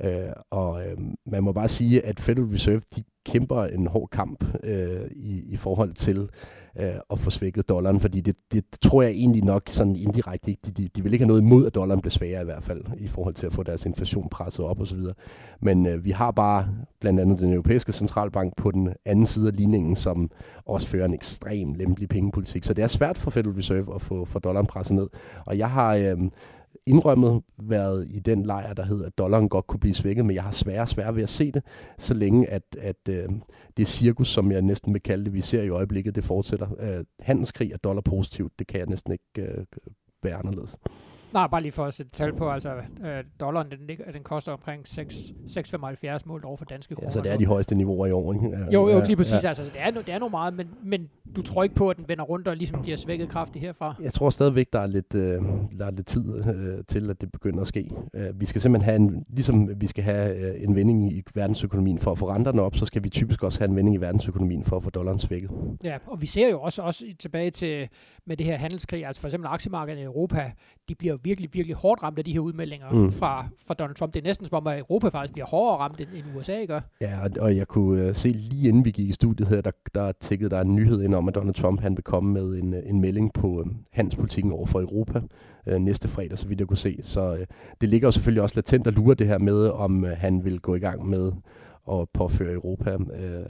Øh, 0.00 0.32
og 0.50 0.86
øh, 0.86 0.98
man 1.26 1.42
må 1.42 1.52
bare 1.52 1.68
sige, 1.68 2.06
at 2.06 2.20
Federal 2.20 2.48
Reserve 2.48 2.82
de 2.96 3.02
kæmper 3.26 3.64
en 3.64 3.86
hård 3.86 4.08
kamp 4.12 4.44
øh, 4.64 5.10
i, 5.10 5.42
i 5.46 5.56
forhold 5.56 5.92
til 5.92 6.28
øh, 6.78 6.94
at 7.10 7.18
få 7.18 7.30
svækket 7.30 7.68
dollaren, 7.68 8.00
fordi 8.00 8.20
det, 8.20 8.36
det 8.52 8.64
tror 8.82 9.02
jeg 9.02 9.10
egentlig 9.10 9.44
nok 9.44 9.62
sådan 9.68 9.96
indirekte 9.96 10.50
ikke. 10.50 10.60
De, 10.66 10.70
de, 10.70 10.88
de 10.88 11.02
vil 11.02 11.12
ikke 11.12 11.22
have 11.22 11.28
noget 11.28 11.40
imod, 11.40 11.66
at 11.66 11.74
dollaren 11.74 12.00
bliver 12.00 12.10
svagere 12.10 12.42
i 12.42 12.44
hvert 12.44 12.62
fald, 12.62 12.84
i 12.98 13.08
forhold 13.08 13.34
til 13.34 13.46
at 13.46 13.52
få 13.52 13.62
deres 13.62 13.86
inflation 13.86 14.28
presset 14.28 14.64
op 14.64 14.80
osv. 14.80 15.00
Men 15.60 15.86
øh, 15.86 16.04
vi 16.04 16.10
har 16.10 16.30
bare 16.30 16.68
blandt 17.00 17.20
andet 17.20 17.38
den 17.38 17.52
europæiske 17.52 17.92
centralbank 17.92 18.56
på 18.56 18.70
den 18.70 18.88
anden 19.04 19.26
side 19.26 19.48
af 19.48 19.56
ligningen, 19.56 19.96
som 19.96 20.30
også 20.66 20.86
fører 20.86 21.04
en 21.04 21.14
ekstrem 21.14 21.74
lempelig 21.74 22.08
pengepolitik. 22.08 22.64
Så 22.64 22.74
det 22.74 22.82
er 22.82 22.86
svært 22.86 23.18
for 23.18 23.30
Federal 23.30 23.54
Reserve 23.54 23.94
at 23.94 24.02
få 24.02 24.24
for 24.24 24.38
dollaren 24.38 24.66
presset 24.66 24.96
ned. 24.96 25.08
Og 25.46 25.58
jeg 25.58 25.70
har... 25.70 25.94
Øh, 25.94 26.18
indrømmet 26.86 27.42
været 27.58 28.06
i 28.10 28.18
den 28.18 28.46
lejr, 28.46 28.72
der 28.72 28.84
hedder, 28.84 29.06
at 29.06 29.18
dollaren 29.18 29.48
godt 29.48 29.66
kunne 29.66 29.80
blive 29.80 29.94
svækket, 29.94 30.26
men 30.26 30.36
jeg 30.36 30.42
har 30.42 30.50
svære 30.50 30.86
svære 30.86 31.16
ved 31.16 31.22
at 31.22 31.28
se 31.28 31.52
det, 31.52 31.62
så 31.98 32.14
længe 32.14 32.50
at, 32.50 32.76
at 32.80 33.08
øh, 33.08 33.28
det 33.76 33.88
cirkus, 33.88 34.28
som 34.28 34.52
jeg 34.52 34.62
næsten 34.62 34.94
vil 34.94 35.02
kalde 35.02 35.24
det, 35.24 35.32
vi 35.32 35.40
ser 35.40 35.62
i 35.62 35.68
øjeblikket, 35.68 36.14
det 36.14 36.24
fortsætter. 36.24 36.68
Øh, 36.80 37.04
handelskrig 37.20 37.72
er 37.72 37.76
dollar 37.76 38.02
positivt, 38.02 38.58
det 38.58 38.66
kan 38.66 38.78
jeg 38.78 38.86
næsten 38.86 39.12
ikke 39.12 39.52
øh, 39.52 39.64
være 40.22 40.36
anderledes. 40.36 40.76
Nej, 41.32 41.46
bare 41.46 41.62
lige 41.62 41.72
for 41.72 41.84
at 41.84 41.94
sætte 41.94 42.12
tal 42.12 42.32
på, 42.32 42.50
altså 42.50 42.74
øh, 43.04 43.24
dollaren, 43.40 43.70
den, 43.70 43.98
den 44.12 44.22
koster 44.22 44.52
omkring 44.52 44.82
6,75 44.88 46.18
målt 46.26 46.44
over 46.44 46.56
for 46.56 46.64
danske 46.64 46.94
kroner. 46.94 47.06
Ja, 47.06 47.10
så 47.10 47.20
det 47.20 47.32
er 47.32 47.36
de 47.36 47.46
højeste 47.46 47.74
niveauer 47.74 48.06
i 48.06 48.10
år, 48.10 48.32
ikke? 48.32 48.48
Ja, 48.48 48.70
jo, 48.72 48.88
jo, 48.88 49.00
lige 49.06 49.16
præcis. 49.16 49.42
Ja. 49.42 49.48
Altså, 49.48 49.62
det, 49.62 49.72
er, 49.76 49.90
det 49.90 50.08
er 50.08 50.18
noget 50.18 50.30
meget, 50.30 50.54
men, 50.54 50.68
men 50.82 51.10
du 51.36 51.42
tror 51.42 51.62
ikke 51.62 51.74
på, 51.74 51.88
at 51.88 51.96
den 51.96 52.04
vender 52.08 52.24
rundt 52.24 52.48
og 52.48 52.56
ligesom 52.56 52.82
bliver 52.82 52.96
svækket 52.96 53.28
kraftigt 53.28 53.64
herfra? 53.64 53.94
Jeg 54.02 54.12
tror 54.12 54.30
stadigvæk, 54.30 54.72
der 54.72 54.78
er 54.78 54.86
lidt, 54.86 55.14
øh, 55.14 55.42
der 55.78 55.86
er 55.86 55.90
lidt 55.90 56.06
tid 56.06 56.34
øh, 56.36 56.84
til, 56.88 57.10
at 57.10 57.20
det 57.20 57.32
begynder 57.32 57.60
at 57.60 57.66
ske. 57.66 57.90
Øh, 58.14 58.40
vi 58.40 58.46
skal 58.46 58.60
simpelthen 58.60 58.84
have 58.84 58.96
en, 58.96 59.24
ligesom 59.28 59.80
vi 59.80 59.86
skal 59.86 60.04
have 60.04 60.36
øh, 60.36 60.62
en 60.62 60.74
vending 60.74 61.12
i 61.12 61.22
verdensøkonomien 61.34 61.98
for 61.98 62.12
at 62.12 62.18
få 62.18 62.30
renterne 62.30 62.62
op, 62.62 62.76
så 62.76 62.86
skal 62.86 63.04
vi 63.04 63.08
typisk 63.08 63.42
også 63.42 63.58
have 63.58 63.68
en 63.68 63.76
vending 63.76 63.96
i 63.96 64.00
verdensøkonomien 64.00 64.64
for 64.64 64.76
at 64.76 64.82
få 64.84 64.90
dollaren 64.90 65.18
svækket. 65.18 65.50
Ja, 65.84 65.96
og 66.06 66.22
vi 66.22 66.26
ser 66.26 66.48
jo 66.48 66.60
også, 66.60 66.82
også 66.82 67.04
tilbage 67.18 67.50
til 67.50 67.88
med 68.26 68.36
det 68.36 68.46
her 68.46 68.56
handelskrig, 68.56 69.06
altså 69.06 69.20
for 69.20 69.28
eksempel 69.28 69.48
aktiemarkedet 69.48 70.00
i 70.00 70.02
Europa, 70.02 70.52
de 70.88 70.94
bliver 70.94 71.16
virkelig, 71.22 71.50
virkelig 71.52 71.76
hårdt 71.76 72.02
ramt 72.02 72.18
af 72.18 72.24
de 72.24 72.32
her 72.32 72.40
udmeldinger 72.40 72.90
mm. 72.90 73.12
fra, 73.12 73.48
fra 73.66 73.74
Donald 73.74 73.94
Trump. 73.94 74.14
Det 74.14 74.20
er 74.20 74.24
næsten 74.24 74.46
som 74.46 74.56
om, 74.56 74.66
at 74.66 74.78
Europa 74.78 75.08
faktisk 75.08 75.32
bliver 75.32 75.46
hårdere 75.46 75.76
ramt 75.78 76.00
end, 76.00 76.08
end 76.14 76.24
USA 76.36 76.64
gør. 76.64 76.80
Ja, 77.00 77.18
og, 77.22 77.30
og 77.40 77.56
jeg 77.56 77.68
kunne 77.68 78.08
uh, 78.08 78.14
se 78.14 78.28
lige 78.28 78.68
inden 78.68 78.84
vi 78.84 78.90
gik 78.90 79.08
i 79.08 79.12
studiet 79.12 79.48
her, 79.48 79.60
der, 79.60 79.70
der 79.94 80.12
tækkede 80.12 80.50
der 80.50 80.60
en 80.60 80.74
nyhed 80.74 81.02
ind 81.02 81.14
om, 81.14 81.23
at 81.28 81.34
Donald 81.34 81.54
Trump 81.54 81.80
han 81.80 81.96
vil 81.96 82.04
komme 82.04 82.32
med 82.32 82.62
en, 82.62 82.74
øh, 82.74 82.82
en 82.86 83.00
melding 83.00 83.32
på 83.32 83.62
hans 83.64 83.76
handelspolitikken 83.92 84.52
over 84.52 84.66
for 84.66 84.80
Europa 84.80 85.20
øh, 85.66 85.78
næste 85.78 86.08
fredag, 86.08 86.38
så 86.38 86.48
vidt 86.48 86.60
jeg 86.60 86.68
kunne 86.68 86.76
se. 86.76 86.98
Så 87.02 87.34
øh, 87.34 87.46
det 87.80 87.88
ligger 87.88 88.08
jo 88.08 88.12
selvfølgelig 88.12 88.42
også 88.42 88.56
latent 88.56 88.86
at 88.86 88.94
lure 88.94 89.14
det 89.14 89.26
her 89.26 89.38
med, 89.38 89.68
om 89.68 90.04
øh, 90.04 90.16
han 90.16 90.44
vil 90.44 90.60
gå 90.60 90.74
i 90.74 90.78
gang 90.78 91.08
med 91.08 91.32
at 91.92 92.08
påføre 92.14 92.52
Europa 92.52 92.90
øh, 92.90 93.46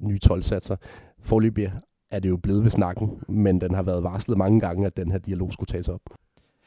nye 0.00 0.18
tolvsatser. 0.18 0.76
Forløbig 1.22 1.72
er 2.10 2.18
det 2.18 2.28
jo 2.28 2.36
blevet 2.36 2.62
ved 2.62 2.70
snakken, 2.70 3.10
men 3.28 3.60
den 3.60 3.74
har 3.74 3.82
været 3.82 4.02
varslet 4.02 4.38
mange 4.38 4.60
gange, 4.60 4.86
at 4.86 4.96
den 4.96 5.10
her 5.10 5.18
dialog 5.18 5.52
skulle 5.52 5.68
tages 5.68 5.88
op. 5.88 6.00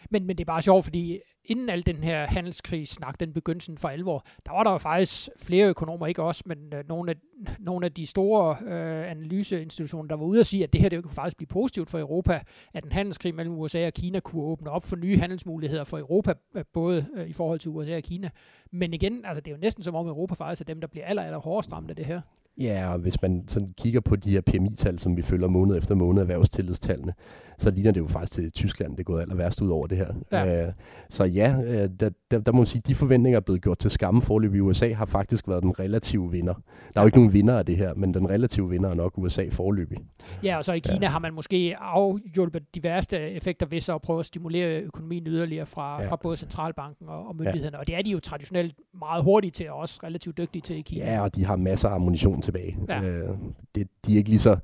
Men, 0.09 0.25
men 0.25 0.37
det 0.37 0.43
er 0.43 0.53
bare 0.53 0.61
sjovt, 0.61 0.83
fordi 0.83 1.19
inden 1.45 1.69
al 1.69 1.85
den 1.85 2.03
her 2.03 2.27
handelskrigsnak, 2.27 3.19
den 3.19 3.33
begyndte 3.33 3.65
sådan 3.65 3.77
for 3.77 3.89
alvor, 3.89 4.25
der 4.45 4.51
var 4.51 4.63
der 4.63 4.71
jo 4.71 4.77
faktisk 4.77 5.29
flere 5.37 5.67
økonomer, 5.67 6.07
ikke 6.07 6.23
også, 6.23 6.43
men 6.45 6.57
øh, 6.73 6.83
nogle, 6.87 7.11
af, 7.11 7.15
nogle 7.59 7.85
af 7.85 7.93
de 7.93 8.05
store 8.05 8.57
øh, 8.61 9.11
analyseinstitutioner, 9.11 10.07
der 10.07 10.15
var 10.15 10.25
ude 10.25 10.39
og 10.39 10.45
sige, 10.45 10.63
at 10.63 10.73
det 10.73 10.81
her 10.81 10.89
det 10.89 11.03
kunne 11.03 11.11
faktisk 11.11 11.37
blive 11.37 11.47
positivt 11.47 11.89
for 11.89 11.99
Europa, 11.99 12.41
at 12.73 12.83
en 12.83 12.91
handelskrig 12.91 13.35
mellem 13.35 13.55
USA 13.55 13.87
og 13.87 13.93
Kina 13.93 14.19
kunne 14.19 14.43
åbne 14.43 14.69
op 14.69 14.83
for 14.83 14.95
nye 14.95 15.17
handelsmuligheder 15.17 15.83
for 15.83 15.97
Europa, 15.97 16.33
øh, 16.55 16.63
både 16.73 17.05
øh, 17.15 17.29
i 17.29 17.33
forhold 17.33 17.59
til 17.59 17.71
USA 17.71 17.95
og 17.95 18.03
Kina. 18.03 18.29
Men 18.71 18.93
igen, 18.93 19.25
altså, 19.25 19.41
det 19.41 19.47
er 19.47 19.55
jo 19.55 19.61
næsten 19.61 19.83
som 19.83 19.95
om 19.95 20.07
Europa 20.07 20.33
faktisk 20.33 20.61
er 20.61 20.65
dem, 20.65 20.81
der 20.81 20.87
bliver 20.87 21.05
aller, 21.05 21.23
aller 21.23 21.39
hårdest 21.39 21.71
ramt 21.71 21.89
af 21.89 21.95
det 21.95 22.05
her. 22.05 22.21
Ja, 22.59 22.93
og 22.93 22.99
hvis 22.99 23.21
man 23.21 23.43
sådan 23.47 23.73
kigger 23.77 23.99
på 23.99 24.15
de 24.15 24.31
her 24.31 24.41
PMI-tal, 24.41 24.99
som 24.99 25.17
vi 25.17 25.21
følger 25.21 25.47
måned 25.47 25.77
efter 25.77 25.95
måned, 25.95 26.21
erhvervstillidstallene, 26.21 27.13
så 27.59 27.71
ligner 27.71 27.91
det 27.91 27.99
jo 27.99 28.07
faktisk 28.07 28.33
til 28.33 28.51
Tyskland, 28.51 28.91
det 28.91 28.99
er 28.99 29.03
gået 29.03 29.21
aller 29.21 29.35
værst 29.35 29.61
ud 29.61 29.69
over 29.69 29.87
det 29.87 29.97
her. 29.97 30.07
Ja. 30.31 30.67
Øh, 30.67 30.73
så 31.09 31.23
ja, 31.23 31.55
øh, 31.63 31.89
der, 31.99 32.09
der, 32.31 32.39
der 32.39 32.51
må 32.51 32.57
man 32.57 32.65
sige, 32.65 32.79
at 32.79 32.87
de 32.87 32.95
forventninger 32.95 33.39
er 33.39 33.41
blevet 33.41 33.61
gjort 33.61 33.77
til 33.77 33.91
skamme 33.91 34.21
forløb 34.21 34.55
i 34.55 34.59
USA, 34.59 34.93
har 34.93 35.05
faktisk 35.05 35.47
været 35.47 35.63
den 35.63 35.79
relative 35.79 36.31
vinder. 36.31 36.53
Der 36.93 36.99
er 36.99 37.01
jo 37.01 37.05
ikke 37.05 37.17
nogen 37.17 37.33
vinder 37.33 37.57
af 37.57 37.65
det 37.65 37.77
her, 37.77 37.93
men 37.93 38.13
den 38.13 38.29
relative 38.29 38.69
vinder 38.69 38.89
er 38.89 38.93
nok 38.93 39.17
USA 39.17 39.45
forløbig. 39.51 39.97
Ja, 40.43 40.57
og 40.57 40.63
så 40.63 40.73
i 40.73 40.79
Kina 40.79 40.99
ja. 41.01 41.09
har 41.09 41.19
man 41.19 41.33
måske 41.33 41.75
afhjulpet 41.79 42.75
de 42.75 42.83
værste 42.83 43.19
effekter 43.19 43.65
ved 43.65 43.81
så 43.81 43.95
at 43.95 44.01
prøve 44.01 44.19
at 44.19 44.25
stimulere 44.25 44.81
økonomien 44.81 45.27
yderligere 45.27 45.65
fra, 45.65 46.01
ja. 46.01 46.09
fra 46.09 46.15
både 46.15 46.37
centralbanken 46.37 47.07
og, 47.07 47.27
og 47.27 47.35
myndighederne. 47.35 47.75
Ja. 47.75 47.79
Og 47.79 47.87
det 47.87 47.95
er 47.95 48.01
de 48.01 48.11
jo 48.11 48.19
traditionelt 48.19 48.75
meget 48.99 49.23
hurtige 49.23 49.51
til, 49.51 49.69
og 49.69 49.77
også 49.77 49.99
relativt 50.03 50.37
dygtige 50.37 50.61
til 50.61 50.77
i 50.77 50.81
Kina. 50.81 51.13
Ja, 51.13 51.21
og 51.21 51.35
de 51.35 51.45
har 51.45 51.55
masser 51.55 51.89
af 51.89 51.95
ammunition 51.95 52.41
tilbage. 52.51 52.77
Ja. 52.89 53.01
Øh, 53.01 53.29
det, 53.75 53.87
de 54.05 54.13
er 54.13 54.17
ikke 54.17 54.29
lige 54.29 54.39
så 54.39 54.57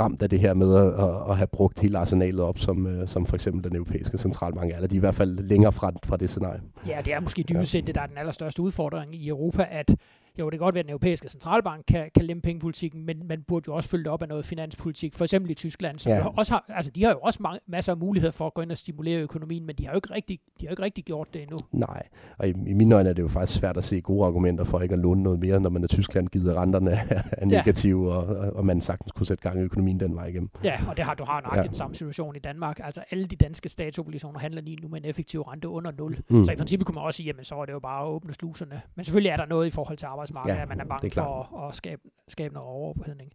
ramt 0.00 0.22
af 0.22 0.30
det 0.30 0.40
her 0.40 0.54
med 0.54 0.74
at, 0.76 1.30
at, 1.30 1.36
have 1.36 1.46
brugt 1.46 1.80
hele 1.80 1.98
arsenalet 1.98 2.40
op, 2.40 2.58
som, 2.58 2.86
øh, 2.86 3.08
som 3.08 3.26
for 3.26 3.34
eksempel 3.34 3.64
den 3.64 3.76
europæiske 3.76 4.18
centralbank 4.18 4.70
er. 4.70 4.76
Eller 4.76 4.88
de 4.88 4.94
er 4.94 4.98
i 4.98 5.00
hvert 5.00 5.14
fald 5.14 5.38
længere 5.38 5.72
fra, 5.72 5.92
fra 6.04 6.16
det 6.16 6.30
scenarie. 6.30 6.60
Ja, 6.86 7.00
det 7.04 7.12
er 7.12 7.20
måske 7.20 7.42
dybest 7.42 7.70
set 7.70 7.86
det, 7.86 7.94
der 7.94 8.00
er 8.00 8.06
den 8.06 8.18
allerstørste 8.18 8.62
udfordring 8.62 9.14
i 9.14 9.28
Europa, 9.28 9.66
at 9.70 9.94
jo, 10.38 10.50
det 10.50 10.58
kan 10.58 10.64
godt 10.64 10.74
være, 10.74 10.80
at 10.80 10.84
den 10.84 10.90
europæiske 10.90 11.28
centralbank 11.28 11.84
kan, 11.88 12.10
kan 12.14 12.24
lempe 12.24 12.44
pengepolitikken, 12.44 13.06
men 13.06 13.26
man 13.28 13.42
burde 13.48 13.64
jo 13.68 13.74
også 13.74 13.88
følge 13.88 14.04
det 14.04 14.12
op 14.12 14.22
af 14.22 14.28
noget 14.28 14.44
finanspolitik, 14.44 15.14
for 15.14 15.24
eksempel 15.24 15.50
i 15.50 15.54
Tyskland, 15.54 15.98
som 15.98 16.12
ja. 16.12 16.26
også 16.36 16.52
har, 16.52 16.64
altså 16.68 16.90
de 16.90 17.04
har 17.04 17.10
jo 17.10 17.18
også 17.18 17.38
mange, 17.42 17.60
masser 17.66 17.92
af 17.92 17.98
muligheder 17.98 18.32
for 18.32 18.46
at 18.46 18.54
gå 18.54 18.62
ind 18.62 18.70
og 18.70 18.78
stimulere 18.78 19.20
økonomien, 19.20 19.66
men 19.66 19.76
de 19.76 19.84
har 19.84 19.92
jo 19.92 19.96
ikke 19.96 20.14
rigtig, 20.14 20.38
de 20.60 20.66
har 20.66 20.70
jo 20.70 20.72
ikke 20.72 20.82
rigtig 20.82 21.04
gjort 21.04 21.28
det 21.34 21.42
endnu. 21.42 21.58
Nej, 21.72 22.02
og 22.38 22.48
i, 22.48 22.50
i 22.50 22.72
mine 22.72 22.94
øjne 22.94 23.08
er 23.08 23.12
det 23.12 23.22
jo 23.22 23.28
faktisk 23.28 23.58
svært 23.58 23.76
at 23.76 23.84
se 23.84 24.00
gode 24.00 24.26
argumenter 24.26 24.64
for 24.64 24.80
ikke 24.80 24.92
at 24.92 24.98
låne 24.98 25.22
noget 25.22 25.38
mere, 25.38 25.60
når 25.60 25.70
man 25.70 25.82
er 25.88 25.88
Tyskland 25.88 26.28
givet 26.28 26.56
renterne 26.56 26.90
er 27.32 27.44
negative, 27.46 28.12
ja. 28.12 28.18
og, 28.18 28.56
og 28.56 28.66
man 28.66 28.80
sagtens 28.80 29.12
kunne 29.12 29.26
sætte 29.26 29.42
gang 29.42 29.60
i 29.60 29.62
økonomien 29.62 30.00
den 30.00 30.16
vej 30.16 30.26
igennem. 30.26 30.50
Ja, 30.64 30.80
og 30.88 30.96
det 30.96 31.04
har, 31.04 31.14
du 31.14 31.24
har 31.24 31.40
nok 31.40 31.56
ja. 31.56 31.62
den 31.62 31.74
samme 31.74 31.94
situation 31.94 32.36
i 32.36 32.38
Danmark. 32.38 32.80
Altså 32.84 33.04
alle 33.10 33.26
de 33.26 33.36
danske 33.36 33.68
statsobligationer 33.68 34.40
handler 34.40 34.62
lige 34.62 34.76
nu 34.76 34.88
med 34.88 34.98
en 34.98 35.04
effektiv 35.04 35.40
rente 35.40 35.68
under 35.68 35.90
0. 35.98 36.18
Mm. 36.28 36.44
Så 36.44 36.52
i 36.52 36.56
princippet 36.56 36.86
kunne 36.86 36.94
man 36.94 37.04
også 37.04 37.16
sige, 37.16 37.26
jamen 37.26 37.44
så 37.44 37.54
er 37.54 37.66
det 37.66 37.72
jo 37.72 37.78
bare 37.78 38.02
at 38.02 38.08
åbne 38.08 38.34
sluserne. 38.34 38.80
Men 38.96 39.04
selvfølgelig 39.04 39.30
er 39.30 39.36
der 39.36 39.46
noget 39.46 39.66
i 39.66 39.70
forhold 39.70 39.96
til 39.96 40.06
arbejdsmarkedet, 40.36 40.56
ja, 40.56 40.62
at 40.62 40.68
man 40.68 40.80
er 40.80 40.84
bange 40.84 41.10
for 41.10 41.58
at, 41.64 41.68
at 41.68 41.74
skabe, 41.74 42.02
skabe 42.28 42.54
noget 42.54 42.68
overophedning. 42.68 43.32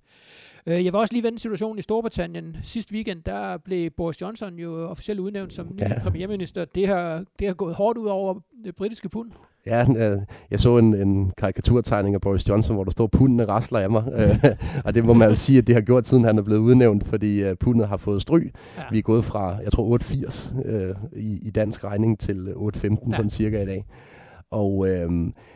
Øh, 0.65 0.85
jeg 0.85 0.93
vil 0.93 0.95
også 0.95 1.13
lige 1.13 1.23
vende 1.23 1.39
situationen 1.39 1.79
i 1.79 1.81
Storbritannien. 1.81 2.57
Sidste 2.61 2.93
weekend, 2.93 3.23
der 3.23 3.57
blev 3.57 3.89
Boris 3.89 4.21
Johnson 4.21 4.55
jo 4.55 4.89
officielt 4.89 5.19
udnævnt 5.19 5.53
som 5.53 5.67
ny 5.67 5.79
ja. 5.79 5.99
premierminister. 5.99 6.65
Det 6.65 6.87
har, 6.87 7.23
det 7.39 7.47
har 7.47 7.53
gået 7.53 7.75
hårdt 7.75 7.97
ud 7.97 8.07
over 8.07 8.39
det 8.65 8.75
britiske 8.75 9.09
pund. 9.09 9.31
Ja, 9.65 9.85
øh, 9.97 10.21
jeg 10.51 10.59
så 10.59 10.77
en, 10.77 10.93
en 10.93 11.31
karikaturtegning 11.37 12.15
af 12.15 12.21
Boris 12.21 12.49
Johnson, 12.49 12.75
hvor 12.75 12.83
der 12.83 12.91
står, 12.91 13.07
pundene 13.07 13.45
rasler 13.45 13.79
af 13.79 13.89
mig. 13.89 14.03
Øh, 14.13 14.45
og 14.85 14.95
det 14.95 15.05
må 15.05 15.13
man 15.13 15.29
jo 15.29 15.35
sige, 15.35 15.57
at 15.57 15.67
det 15.67 15.75
har 15.75 15.81
gjort, 15.81 16.07
siden 16.07 16.23
han 16.23 16.37
er 16.37 16.41
blevet 16.41 16.59
udnævnt, 16.59 17.05
fordi 17.05 17.49
uh, 17.49 17.57
pundet 17.59 17.87
har 17.87 17.97
fået 17.97 18.21
stryg. 18.21 18.53
Ja. 18.77 18.83
Vi 18.91 18.97
er 18.97 19.01
gået 19.01 19.25
fra, 19.25 19.57
jeg 19.63 19.71
tror, 19.71 19.97
8,80 19.97 20.53
uh, 20.57 21.19
i, 21.19 21.39
i 21.41 21.49
dansk 21.49 21.83
regning 21.83 22.19
til 22.19 22.53
8,15 22.55 22.83
ja. 22.83 23.15
sådan 23.15 23.29
cirka 23.29 23.61
i 23.61 23.65
dag. 23.65 23.85
Og 24.53 24.87
øh, 24.87 25.11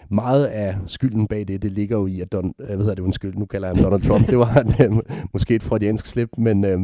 meget 0.10 0.46
af 0.46 0.75
skylden 0.88 1.27
bag 1.27 1.48
det, 1.48 1.62
det 1.62 1.72
ligger 1.72 1.98
jo 1.98 2.08
i, 2.08 2.22
at 2.22 2.32
Don, 2.32 2.54
øh, 2.60 2.68
hvad 2.68 2.77
hedder 2.77 2.96
det, 2.96 3.01
undskyld, 3.01 3.36
nu 3.36 3.46
kalder 3.46 3.68
jeg 3.68 3.75
ham 3.75 3.84
Donald 3.84 4.01
Trump, 4.01 4.27
det 4.30 4.38
var 4.38 4.56
en, 4.56 4.98
øh, 4.98 5.04
måske 5.34 5.56
et 5.56 5.63
freudiansk 5.63 6.06
slip, 6.06 6.30
men 6.38 6.66
øh, 6.66 6.80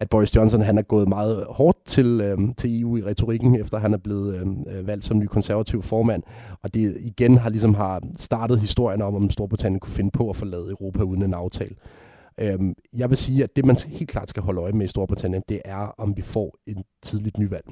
at 0.00 0.08
Boris 0.08 0.36
Johnson 0.36 0.62
han 0.62 0.78
er 0.78 0.82
gået 0.82 1.08
meget 1.08 1.46
hårdt 1.48 1.78
til, 1.84 2.20
øh, 2.20 2.38
til 2.56 2.82
EU 2.82 2.96
i 2.96 3.02
retorikken, 3.02 3.54
efter 3.54 3.78
han 3.78 3.94
er 3.94 3.98
blevet 3.98 4.34
øh, 4.34 4.86
valgt 4.86 5.04
som 5.04 5.18
ny 5.18 5.26
konservativ 5.26 5.82
formand. 5.82 6.22
Og 6.62 6.74
det 6.74 6.96
igen 7.00 7.38
har 7.38 7.50
ligesom 7.50 7.74
har 7.74 8.02
startet 8.16 8.60
historien 8.60 9.02
om, 9.02 9.14
om 9.14 9.30
Storbritannien 9.30 9.80
kunne 9.80 9.92
finde 9.92 10.10
på 10.10 10.30
at 10.30 10.36
forlade 10.36 10.70
Europa 10.70 11.02
uden 11.02 11.22
en 11.22 11.34
aftale. 11.34 11.74
Øhm, 12.38 12.74
jeg 12.96 13.10
vil 13.10 13.18
sige, 13.18 13.44
at 13.44 13.56
det 13.56 13.64
man 13.64 13.76
helt 13.88 14.10
klart 14.10 14.28
skal 14.28 14.42
holde 14.42 14.60
øje 14.60 14.72
med 14.72 14.84
i 14.84 14.88
Storbritannien, 14.88 15.42
det 15.48 15.60
er, 15.64 15.94
om 15.98 16.16
vi 16.16 16.22
får 16.22 16.56
en 16.66 16.84
tidligt 17.02 17.38
nyvalg. 17.38 17.64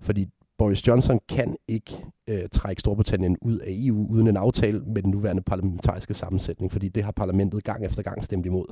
Fordi 0.00 0.28
Boris 0.64 0.86
Johnson 0.86 1.20
kan 1.28 1.56
ikke 1.68 2.04
øh, 2.28 2.48
trække 2.52 2.80
Storbritannien 2.80 3.36
ud 3.42 3.58
af 3.58 3.66
EU 3.68 4.06
uden 4.10 4.28
en 4.28 4.36
aftale 4.36 4.80
med 4.80 5.02
den 5.02 5.10
nuværende 5.10 5.42
parlamentariske 5.42 6.14
sammensætning, 6.14 6.72
fordi 6.72 6.88
det 6.88 7.04
har 7.04 7.12
parlamentet 7.12 7.64
gang 7.64 7.84
efter 7.84 8.02
gang 8.02 8.24
stemt 8.24 8.46
imod. 8.46 8.66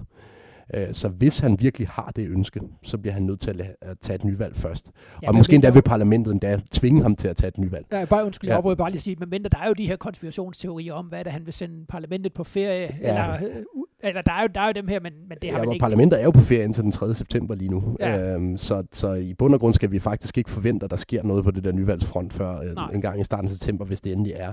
Øh, 0.75 0.89
så 0.93 1.09
hvis 1.09 1.39
han 1.39 1.61
virkelig 1.61 1.89
har 1.89 2.13
det 2.17 2.29
ønske, 2.29 2.61
så 2.83 2.99
bliver 2.99 3.15
han 3.15 3.23
nødt 3.23 3.41
til 3.41 3.67
at, 3.81 3.99
tage 4.01 4.15
et 4.15 4.25
nyvalg 4.25 4.57
først. 4.57 4.91
Ja, 5.23 5.29
og 5.29 5.35
måske 5.35 5.55
endda 5.55 5.71
vil 5.71 5.83
parlamentet 5.83 6.33
endda 6.33 6.61
tvinge 6.71 7.03
ham 7.03 7.17
til 7.17 7.29
at 7.29 7.37
tage 7.37 7.49
et 7.49 7.59
nyvalg. 7.59 7.87
Ja, 7.93 8.05
bare 8.05 8.27
undskyld, 8.27 8.51
ja. 8.51 8.69
jeg 8.69 8.77
bare 8.77 8.91
lige 8.91 9.01
sige, 9.01 9.17
men 9.29 9.45
der 9.45 9.59
er 9.63 9.69
jo 9.69 9.73
de 9.73 9.87
her 9.87 9.97
konspirationsteorier 9.97 10.95
om, 10.95 11.07
hvad 11.07 11.25
det 11.25 11.33
han 11.33 11.47
vil 11.47 11.55
sende 11.55 11.87
parlamentet 11.89 12.33
på 12.33 12.45
ferie, 12.45 12.99
ja. 13.01 13.09
eller, 13.09 13.33
øh, 13.35 13.63
eller 14.03 14.23
der, 14.23 14.33
er 14.33 14.43
jo, 14.43 14.49
der 14.55 14.61
er 14.61 14.67
jo 14.67 14.73
dem 14.73 14.89
her, 14.89 15.01
men, 15.01 15.13
men 15.29 15.39
det 15.43 15.51
har 15.51 15.59
ja, 15.59 15.65
man 15.65 15.73
ikke. 15.73 15.83
parlamentet 15.83 16.21
er 16.21 16.25
jo 16.25 16.31
på 16.31 16.41
ferie 16.41 16.65
indtil 16.65 16.83
den 16.83 16.93
3. 16.93 17.15
september 17.15 17.55
lige 17.55 17.71
nu. 17.71 17.97
Ja. 18.01 18.35
Øhm, 18.35 18.57
så, 18.57 18.85
så 18.93 19.13
i 19.13 19.35
bund 19.35 19.55
og 19.55 19.61
grund 19.61 19.75
skal 19.75 19.91
vi 19.91 19.99
faktisk 19.99 20.39
ikke 20.39 20.51
forvente, 20.51 20.85
at 20.85 20.91
der 20.91 20.97
sker 20.97 21.23
noget 21.23 21.45
på 21.45 21.51
det 21.51 21.65
der 21.65 21.73
nyvalgsfront 21.73 22.33
før 22.33 22.61
øh, 22.61 22.95
en 22.95 23.01
gang 23.01 23.21
i 23.21 23.25
starten 23.25 23.47
af 23.47 23.51
september, 23.51 23.85
hvis 23.85 24.01
det 24.01 24.13
endelig 24.13 24.33
er. 24.37 24.53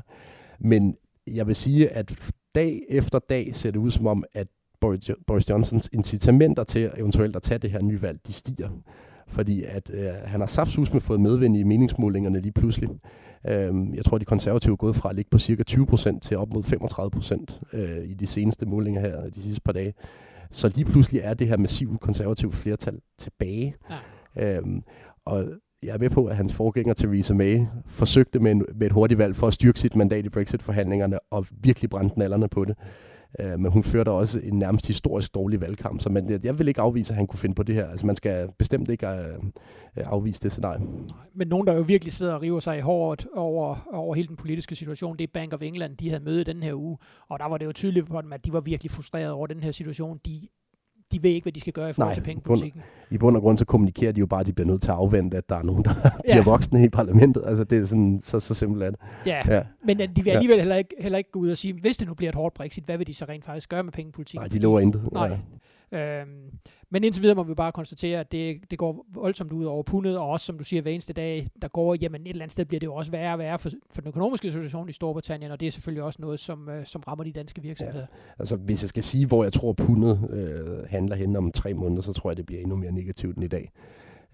Men 0.60 0.96
jeg 1.28 1.48
vil 1.48 1.56
sige, 1.56 1.90
at 1.90 2.16
dag 2.56 2.82
efter 2.90 3.20
dag 3.30 3.56
ser 3.56 3.72
det 3.72 3.80
ud 3.80 3.92
som 3.92 4.08
om, 4.08 4.24
at 4.34 4.48
Boris 5.28 5.50
Johnsons 5.50 5.90
incitamenter 5.94 6.64
til 6.64 6.92
eventuelt 6.98 7.36
at 7.36 7.42
tage 7.42 7.58
det 7.58 7.72
her 7.72 7.82
nye 7.82 8.02
valg, 8.02 8.20
de 8.28 8.34
stiger. 8.34 8.70
Fordi 9.28 9.64
at 9.64 9.92
øh, 9.94 10.10
han 10.26 10.40
har 10.40 10.48
saftsus 10.48 10.94
med 10.94 11.02
fået 11.02 11.20
medvind 11.20 11.58
i 11.58 11.64
meningsmålingerne 11.64 12.40
lige 12.40 12.52
pludselig. 12.52 12.90
Øh, 13.48 13.96
jeg 13.96 14.06
tror, 14.06 14.18
de 14.18 14.26
konservative 14.26 14.72
er 14.72 14.76
gået 14.76 14.96
fra 14.96 15.10
at 15.10 15.16
ligge 15.16 15.30
på 15.30 15.38
cirka 15.38 15.64
20 15.64 15.86
procent 15.86 16.24
til 16.24 16.38
op 16.38 16.54
mod 16.54 16.64
35 16.64 17.12
procent 17.12 17.60
øh, 17.74 18.06
i 18.06 18.14
de 18.14 18.28
seneste 18.28 18.66
målinger 18.66 19.02
her, 19.02 19.30
de 19.30 19.42
sidste 19.42 19.62
par 19.62 19.72
dage. 19.72 19.94
Så 20.52 20.72
lige 20.76 20.86
pludselig 20.86 21.22
er 21.22 21.34
det 21.34 21.48
her 21.48 21.58
massive 21.58 21.98
konservative 21.98 22.52
flertal 22.52 23.00
tilbage. 23.18 23.76
Ja. 24.36 24.58
Øh, 24.58 24.64
og 25.26 25.46
jeg 25.84 25.94
er 25.94 25.98
med 25.98 26.10
på, 26.10 26.26
at 26.26 26.36
hans 26.36 26.54
forgænger 26.54 26.94
Theresa 26.94 27.34
May 27.34 27.60
forsøgte 27.88 28.40
med, 28.40 28.52
en, 28.52 28.66
med 28.76 28.88
et 28.88 28.94
hurtigt 28.94 29.18
valg 29.18 29.36
for 29.36 29.48
at 29.48 29.54
styrke 29.54 29.80
sit 29.80 29.96
mandat 29.96 30.26
i 30.26 30.30
Brexit-forhandlingerne 30.30 31.20
og 31.32 31.46
virkelig 31.52 31.90
brændte 31.90 32.20
nallerne 32.20 32.48
på 32.48 32.66
det. 32.66 32.78
Øh, 33.40 33.60
men 33.60 33.72
hun 33.72 33.84
førte 33.84 34.10
også 34.10 34.40
en 34.44 34.60
nærmest 34.60 34.88
historisk 34.88 35.36
dårlig 35.36 35.62
valgkamp, 35.62 36.02
så 36.02 36.10
man, 36.10 36.40
jeg 36.44 36.60
vil 36.60 36.68
ikke 36.68 36.82
afvise, 36.82 37.14
at 37.14 37.18
han 37.18 37.28
kunne 37.28 37.40
finde 37.40 37.56
på 37.56 37.64
det 37.64 37.76
her. 37.76 37.88
Altså 37.88 38.06
man 38.06 38.16
skal 38.16 38.50
bestemt 38.58 38.90
ikke 38.90 39.08
øh, 39.08 39.34
øh 39.98 40.04
afvise 40.06 40.42
det 40.42 40.52
scenarie. 40.52 40.82
Men 41.36 41.48
nogen, 41.48 41.68
der 41.68 41.74
jo 41.74 41.82
virkelig 41.82 42.14
sidder 42.14 42.34
og 42.34 42.42
river 42.42 42.60
sig 42.60 42.78
i 42.78 42.82
håret 42.82 43.28
over, 43.36 43.88
over 43.94 44.16
hele 44.16 44.28
den 44.28 44.36
politiske 44.36 44.76
situation, 44.76 45.18
det 45.18 45.24
er 45.24 45.32
Bank 45.34 45.54
of 45.54 45.62
England, 45.62 45.98
de 45.98 46.10
havde 46.10 46.24
møde 46.24 46.44
den 46.44 46.64
her 46.64 46.74
uge, 46.74 46.98
og 47.30 47.40
der 47.40 47.46
var 47.46 47.58
det 47.58 47.66
jo 47.66 47.72
tydeligt 47.72 48.08
på 48.08 48.22
dem, 48.22 48.34
at 48.34 48.46
de 48.46 48.54
var 48.54 48.62
virkelig 48.62 48.92
frustrerede 48.92 49.34
over 49.34 49.48
den 49.48 49.64
her 49.64 49.72
situation. 49.72 50.20
De 50.26 50.48
de 51.12 51.24
ved 51.24 51.32
ikke, 51.32 51.46
hvad 51.46 51.54
de 51.54 51.60
skal 51.60 51.74
gøre 51.74 51.90
i 51.90 51.94
forhold 51.94 52.10
Nej, 52.10 52.14
til 52.14 52.22
pengepolitikken. 52.22 52.82
I 53.12 53.18
bund 53.18 53.36
og 53.36 53.42
grund 53.42 53.58
så 53.58 53.66
kommunikerer 53.66 54.12
de 54.12 54.20
jo 54.20 54.26
bare, 54.26 54.40
at 54.40 54.46
de 54.46 54.54
bliver 54.54 54.68
nødt 54.68 54.82
til 54.82 54.90
at 54.90 54.98
afvente, 54.98 55.38
at 55.38 55.50
der 55.50 55.56
er 55.56 55.64
nogen, 55.64 55.84
der 55.84 55.92
ja. 56.04 56.10
bliver 56.34 56.44
voksne 56.44 56.86
i 56.86 56.90
parlamentet. 56.90 57.44
Altså 57.46 57.64
det 57.64 57.80
er 57.80 57.86
sådan, 57.86 58.20
så, 58.22 58.40
så 58.40 58.54
simpelt 58.54 58.84
er 58.84 58.90
det. 58.90 59.00
Ja, 59.26 59.42
ja. 59.56 59.62
men 59.86 60.00
de 60.00 60.24
vil 60.24 60.32
alligevel 60.32 60.60
heller 60.60 60.76
ikke, 60.76 60.96
heller 61.00 61.18
ikke 61.18 61.32
gå 61.32 61.40
ud 61.40 61.50
og 61.50 61.58
sige, 61.58 61.74
hvis 61.74 61.98
det 61.98 62.08
nu 62.08 62.14
bliver 62.14 62.30
et 62.30 62.36
hårdt 62.36 62.56
Brexit, 62.56 62.84
hvad 62.84 62.98
vil 62.98 63.08
de 63.08 63.14
så 63.14 63.26
rent 63.26 63.46
faktisk 63.46 63.70
gøre 63.70 63.84
med 63.84 63.92
pengepolitikken? 63.92 64.42
Nej, 64.42 64.48
de 64.48 64.60
lover 64.60 64.80
intet. 64.80 65.10
Nej. 65.12 65.28
Ja. 65.28 65.38
Øhm, 65.92 66.52
men 66.92 67.04
indtil 67.04 67.24
videre 67.24 67.36
må 67.36 67.44
vi 67.44 67.54
bare 67.54 67.72
konstatere, 67.72 68.20
at 68.20 68.32
det, 68.32 68.72
det 68.72 68.80
går 68.80 69.06
voldsomt 69.14 69.52
ud 69.52 69.66
over 69.66 69.84
pundet, 69.84 70.18
og 70.18 70.30
også 70.30 70.46
som 70.46 70.58
du 70.58 70.64
siger, 70.64 70.82
hver 70.82 70.92
eneste 70.92 71.14
dag, 71.14 71.48
der 71.62 71.68
går, 71.68 71.96
jamen 72.02 72.22
et 72.22 72.30
eller 72.30 72.44
andet 72.44 72.52
sted 72.52 72.66
bliver 72.66 72.80
det 72.80 72.88
jo 72.88 72.96
også 72.96 73.12
værre 73.12 73.34
og 73.34 73.40
værre 73.40 73.60
for, 73.60 73.70
for 73.92 74.02
den 74.02 74.08
økonomiske 74.08 74.52
situation 74.52 74.90
i 74.90 74.92
Storbritannien, 74.92 75.52
og 75.52 75.60
det 75.60 75.68
er 75.68 75.72
selvfølgelig 75.72 76.04
også 76.04 76.22
noget, 76.22 76.40
som, 76.40 76.70
øh, 76.70 76.86
som 76.86 77.04
rammer 77.08 77.24
de 77.24 77.32
danske 77.32 77.62
virksomheder. 77.62 78.00
Ja. 78.00 78.34
Altså 78.40 78.56
hvis 78.56 78.84
jeg 78.84 78.90
skal 78.90 79.04
sige, 79.04 79.26
hvor 79.26 79.44
jeg 79.44 79.54
tror, 79.54 79.74
pundet 79.74 80.30
øh, 80.30 80.90
handler 80.90 81.16
hen 81.16 81.36
om 81.36 81.52
tre 81.52 81.74
måneder, 81.74 82.02
så 82.02 82.14
tror 82.14 82.30
jeg, 82.30 82.38
det 82.38 82.46
bliver 82.46 82.62
endnu 82.62 82.76
mere 82.76 82.92
negativt 82.92 83.36
end 83.36 83.44
i 83.44 83.48
dag. 83.48 83.72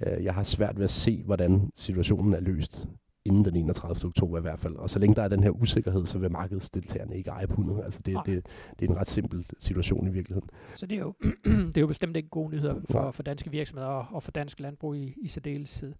Øh, 0.08 0.24
jeg 0.24 0.34
har 0.34 0.44
svært 0.44 0.78
ved 0.78 0.84
at 0.84 0.92
se, 0.92 1.24
hvordan 1.26 1.70
situationen 1.76 2.34
er 2.34 2.40
løst 2.40 2.88
inden 3.26 3.46
den 3.46 3.56
31. 3.56 4.08
oktober 4.10 4.38
i 4.38 4.42
hvert 4.42 4.60
fald. 4.60 4.76
Og 4.76 4.90
så 4.90 5.00
længe 5.00 5.16
der 5.16 5.22
er 5.22 5.28
den 5.28 5.44
her 5.44 5.50
usikkerhed, 5.50 6.06
så 6.06 6.18
vil 6.18 6.32
markedsdeltagerne 6.32 7.18
ikke 7.18 7.30
eje 7.30 7.48
pundet. 7.48 7.84
Altså 7.84 8.02
det, 8.06 8.18
det, 8.26 8.46
det 8.80 8.86
er 8.86 8.92
en 8.92 8.98
ret 8.98 9.08
simpel 9.08 9.46
situation 9.60 10.08
i 10.08 10.12
virkeligheden. 10.12 10.50
Så 10.74 10.86
det 10.86 10.96
er 10.96 11.00
jo, 11.00 11.14
det 11.68 11.78
er 11.78 11.82
jo 11.82 11.88
bestemt 11.88 12.18
ikke 12.18 12.30
gode 12.30 12.50
nyheder 12.50 12.76
for, 12.90 13.12
for 13.12 13.24
danske 13.24 13.52
virksomheder 13.52 13.90
og, 13.90 14.06
og 14.12 14.24
for 14.24 14.32
dansk 14.32 14.60
landbrug 14.60 14.96
i, 14.96 15.14
i 15.22 15.28
særdeleshed. 15.28 15.94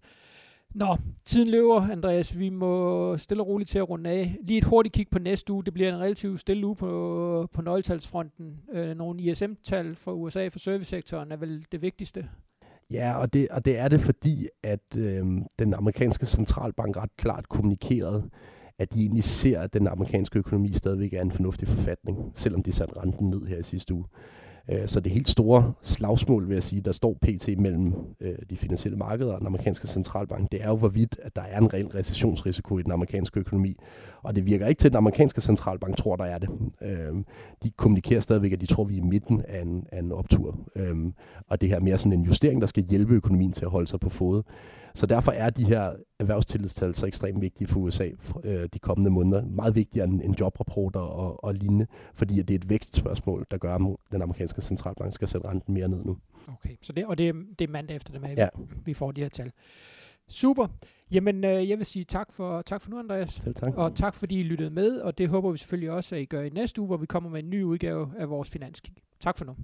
Nå, 0.74 0.96
tiden 1.24 1.48
løber, 1.48 1.80
Andreas. 1.80 2.38
Vi 2.38 2.48
må 2.48 3.16
stille 3.18 3.42
og 3.42 3.46
roligt 3.46 3.70
til 3.70 3.78
at 3.78 3.88
runde 3.88 4.10
af. 4.10 4.36
Lige 4.42 4.58
et 4.58 4.64
hurtigt 4.64 4.94
kig 4.94 5.06
på 5.10 5.18
næste 5.18 5.52
uge. 5.52 5.64
Det 5.64 5.74
bliver 5.74 5.88
en 5.94 6.00
relativt 6.00 6.40
stille 6.40 6.66
uge 6.66 6.76
på, 6.76 7.48
på 7.52 7.62
nøgletalsfronten. 7.62 8.60
Øh, 8.72 8.96
nogle 8.96 9.22
ISM-tal 9.22 9.96
fra 9.96 10.12
USA 10.12 10.48
for 10.48 10.58
servicesektoren 10.58 11.32
er 11.32 11.36
vel 11.36 11.66
det 11.72 11.82
vigtigste. 11.82 12.28
Ja, 12.90 13.14
og 13.14 13.32
det, 13.32 13.48
og 13.48 13.64
det 13.64 13.78
er 13.78 13.88
det, 13.88 14.00
fordi 14.00 14.48
at 14.62 14.96
øh, 14.96 15.26
den 15.58 15.74
amerikanske 15.74 16.26
centralbank 16.26 16.96
ret 16.96 17.16
klart 17.16 17.48
kommunikerede, 17.48 18.30
at 18.78 18.92
de 18.92 19.00
egentlig 19.00 19.24
ser, 19.24 19.60
at 19.60 19.74
den 19.74 19.86
amerikanske 19.86 20.38
økonomi 20.38 20.72
stadigvæk 20.72 21.12
er 21.12 21.22
en 21.22 21.32
fornuftig 21.32 21.68
forfatning, 21.68 22.32
selvom 22.34 22.62
de 22.62 22.72
satte 22.72 22.96
renten 22.96 23.30
ned 23.30 23.46
her 23.46 23.58
i 23.58 23.62
sidste 23.62 23.94
uge. 23.94 24.04
Øh, 24.68 24.88
så 24.88 25.00
det 25.00 25.12
helt 25.12 25.28
store 25.28 25.72
slagsmål, 25.82 26.48
vil 26.48 26.54
jeg 26.54 26.62
sige, 26.62 26.80
der 26.80 26.92
står 26.92 27.16
pt. 27.22 27.48
mellem 27.58 27.94
øh, 28.20 28.34
de 28.50 28.56
finansielle 28.56 28.98
markeder 28.98 29.32
og 29.32 29.38
den 29.38 29.46
amerikanske 29.46 29.86
centralbank, 29.86 30.52
det 30.52 30.62
er 30.62 30.68
jo 30.68 30.76
hvorvidt, 30.76 31.18
at 31.22 31.36
der 31.36 31.42
er 31.42 31.58
en 31.58 31.74
reel 31.74 31.86
recessionsrisiko 31.86 32.78
i 32.78 32.82
den 32.82 32.92
amerikanske 32.92 33.40
økonomi. 33.40 33.76
Og 34.22 34.36
det 34.36 34.46
virker 34.46 34.66
ikke 34.66 34.78
til, 34.78 34.88
at 34.88 34.92
den 34.92 34.98
amerikanske 34.98 35.40
centralbank 35.40 35.96
tror, 35.96 36.16
der 36.16 36.24
er 36.24 36.38
det. 36.38 36.48
Øh, 36.82 37.14
de 37.62 37.70
kommunikerer 37.70 38.20
stadigvæk, 38.20 38.52
at 38.52 38.60
de 38.60 38.66
tror, 38.66 38.84
vi 38.84 38.94
er 38.94 38.98
i 38.98 39.06
midten 39.06 39.42
af 39.48 39.62
en, 39.62 39.86
af 39.92 39.98
en 39.98 40.12
optur. 40.12 40.58
Øh, 40.76 40.96
og 41.48 41.60
det 41.60 41.68
her 41.68 41.76
er 41.76 41.80
mere 41.80 41.98
sådan 41.98 42.12
en 42.12 42.24
justering, 42.24 42.60
der 42.60 42.66
skal 42.66 42.82
hjælpe 42.82 43.14
økonomien 43.14 43.52
til 43.52 43.64
at 43.64 43.70
holde 43.70 43.86
sig 43.86 44.00
på 44.00 44.08
fod. 44.08 44.42
Så 44.96 45.06
derfor 45.06 45.32
er 45.32 45.50
de 45.50 45.64
her 45.64 45.92
erhvervstillidstal 46.18 46.94
så 46.94 47.06
ekstremt 47.06 47.40
vigtige 47.40 47.68
for 47.68 47.80
USA 47.80 48.10
øh, 48.44 48.68
de 48.72 48.78
kommende 48.78 49.10
måneder. 49.10 49.44
Meget 49.44 49.74
vigtigere 49.74 50.08
end, 50.08 50.22
end 50.22 50.34
jobrapporter 50.40 51.00
og, 51.00 51.44
og 51.44 51.54
lignende, 51.54 51.86
fordi 52.14 52.42
det 52.42 52.50
er 52.50 52.58
et 52.58 52.68
vækstspørgsmål, 52.68 53.46
der 53.50 53.58
gør, 53.58 53.74
at 53.74 53.96
den 54.12 54.22
amerikanske 54.22 54.62
centralbank 54.62 55.12
skal 55.12 55.28
sætte 55.28 55.48
renten 55.48 55.74
mere 55.74 55.88
ned 55.88 56.04
nu. 56.04 56.16
Okay, 56.48 56.76
så 56.82 56.92
det, 56.92 57.06
og 57.06 57.18
det, 57.18 57.34
det 57.58 57.68
er 57.68 57.72
mandag 57.72 57.96
efter 57.96 58.12
det 58.12 58.22
med, 58.22 58.34
ja. 58.36 58.48
vi 58.84 58.94
får 58.94 59.12
de 59.12 59.20
her 59.20 59.28
tal. 59.28 59.52
Super. 60.28 60.66
Jamen, 61.10 61.44
øh, 61.44 61.68
jeg 61.68 61.78
vil 61.78 61.86
sige 61.86 62.04
tak 62.04 62.32
for, 62.32 62.62
tak 62.62 62.82
for 62.82 62.90
nu, 62.90 62.98
Andreas. 62.98 63.30
Selv 63.30 63.54
tak. 63.54 63.74
Og 63.76 63.94
tak, 63.94 64.14
fordi 64.14 64.40
I 64.40 64.42
lyttede 64.42 64.70
med, 64.70 65.00
og 65.00 65.18
det 65.18 65.28
håber 65.28 65.50
vi 65.50 65.58
selvfølgelig 65.58 65.90
også, 65.90 66.14
at 66.14 66.22
I 66.22 66.24
gør 66.24 66.42
i 66.42 66.50
næste 66.50 66.80
uge, 66.80 66.86
hvor 66.86 66.96
vi 66.96 67.06
kommer 67.06 67.30
med 67.30 67.42
en 67.42 67.50
ny 67.50 67.62
udgave 67.62 68.12
af 68.18 68.30
vores 68.30 68.50
finanskig. 68.50 68.94
Tak 69.20 69.38
for 69.38 69.44
nu. 69.44 69.56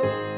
thank 0.00 0.32
you 0.32 0.37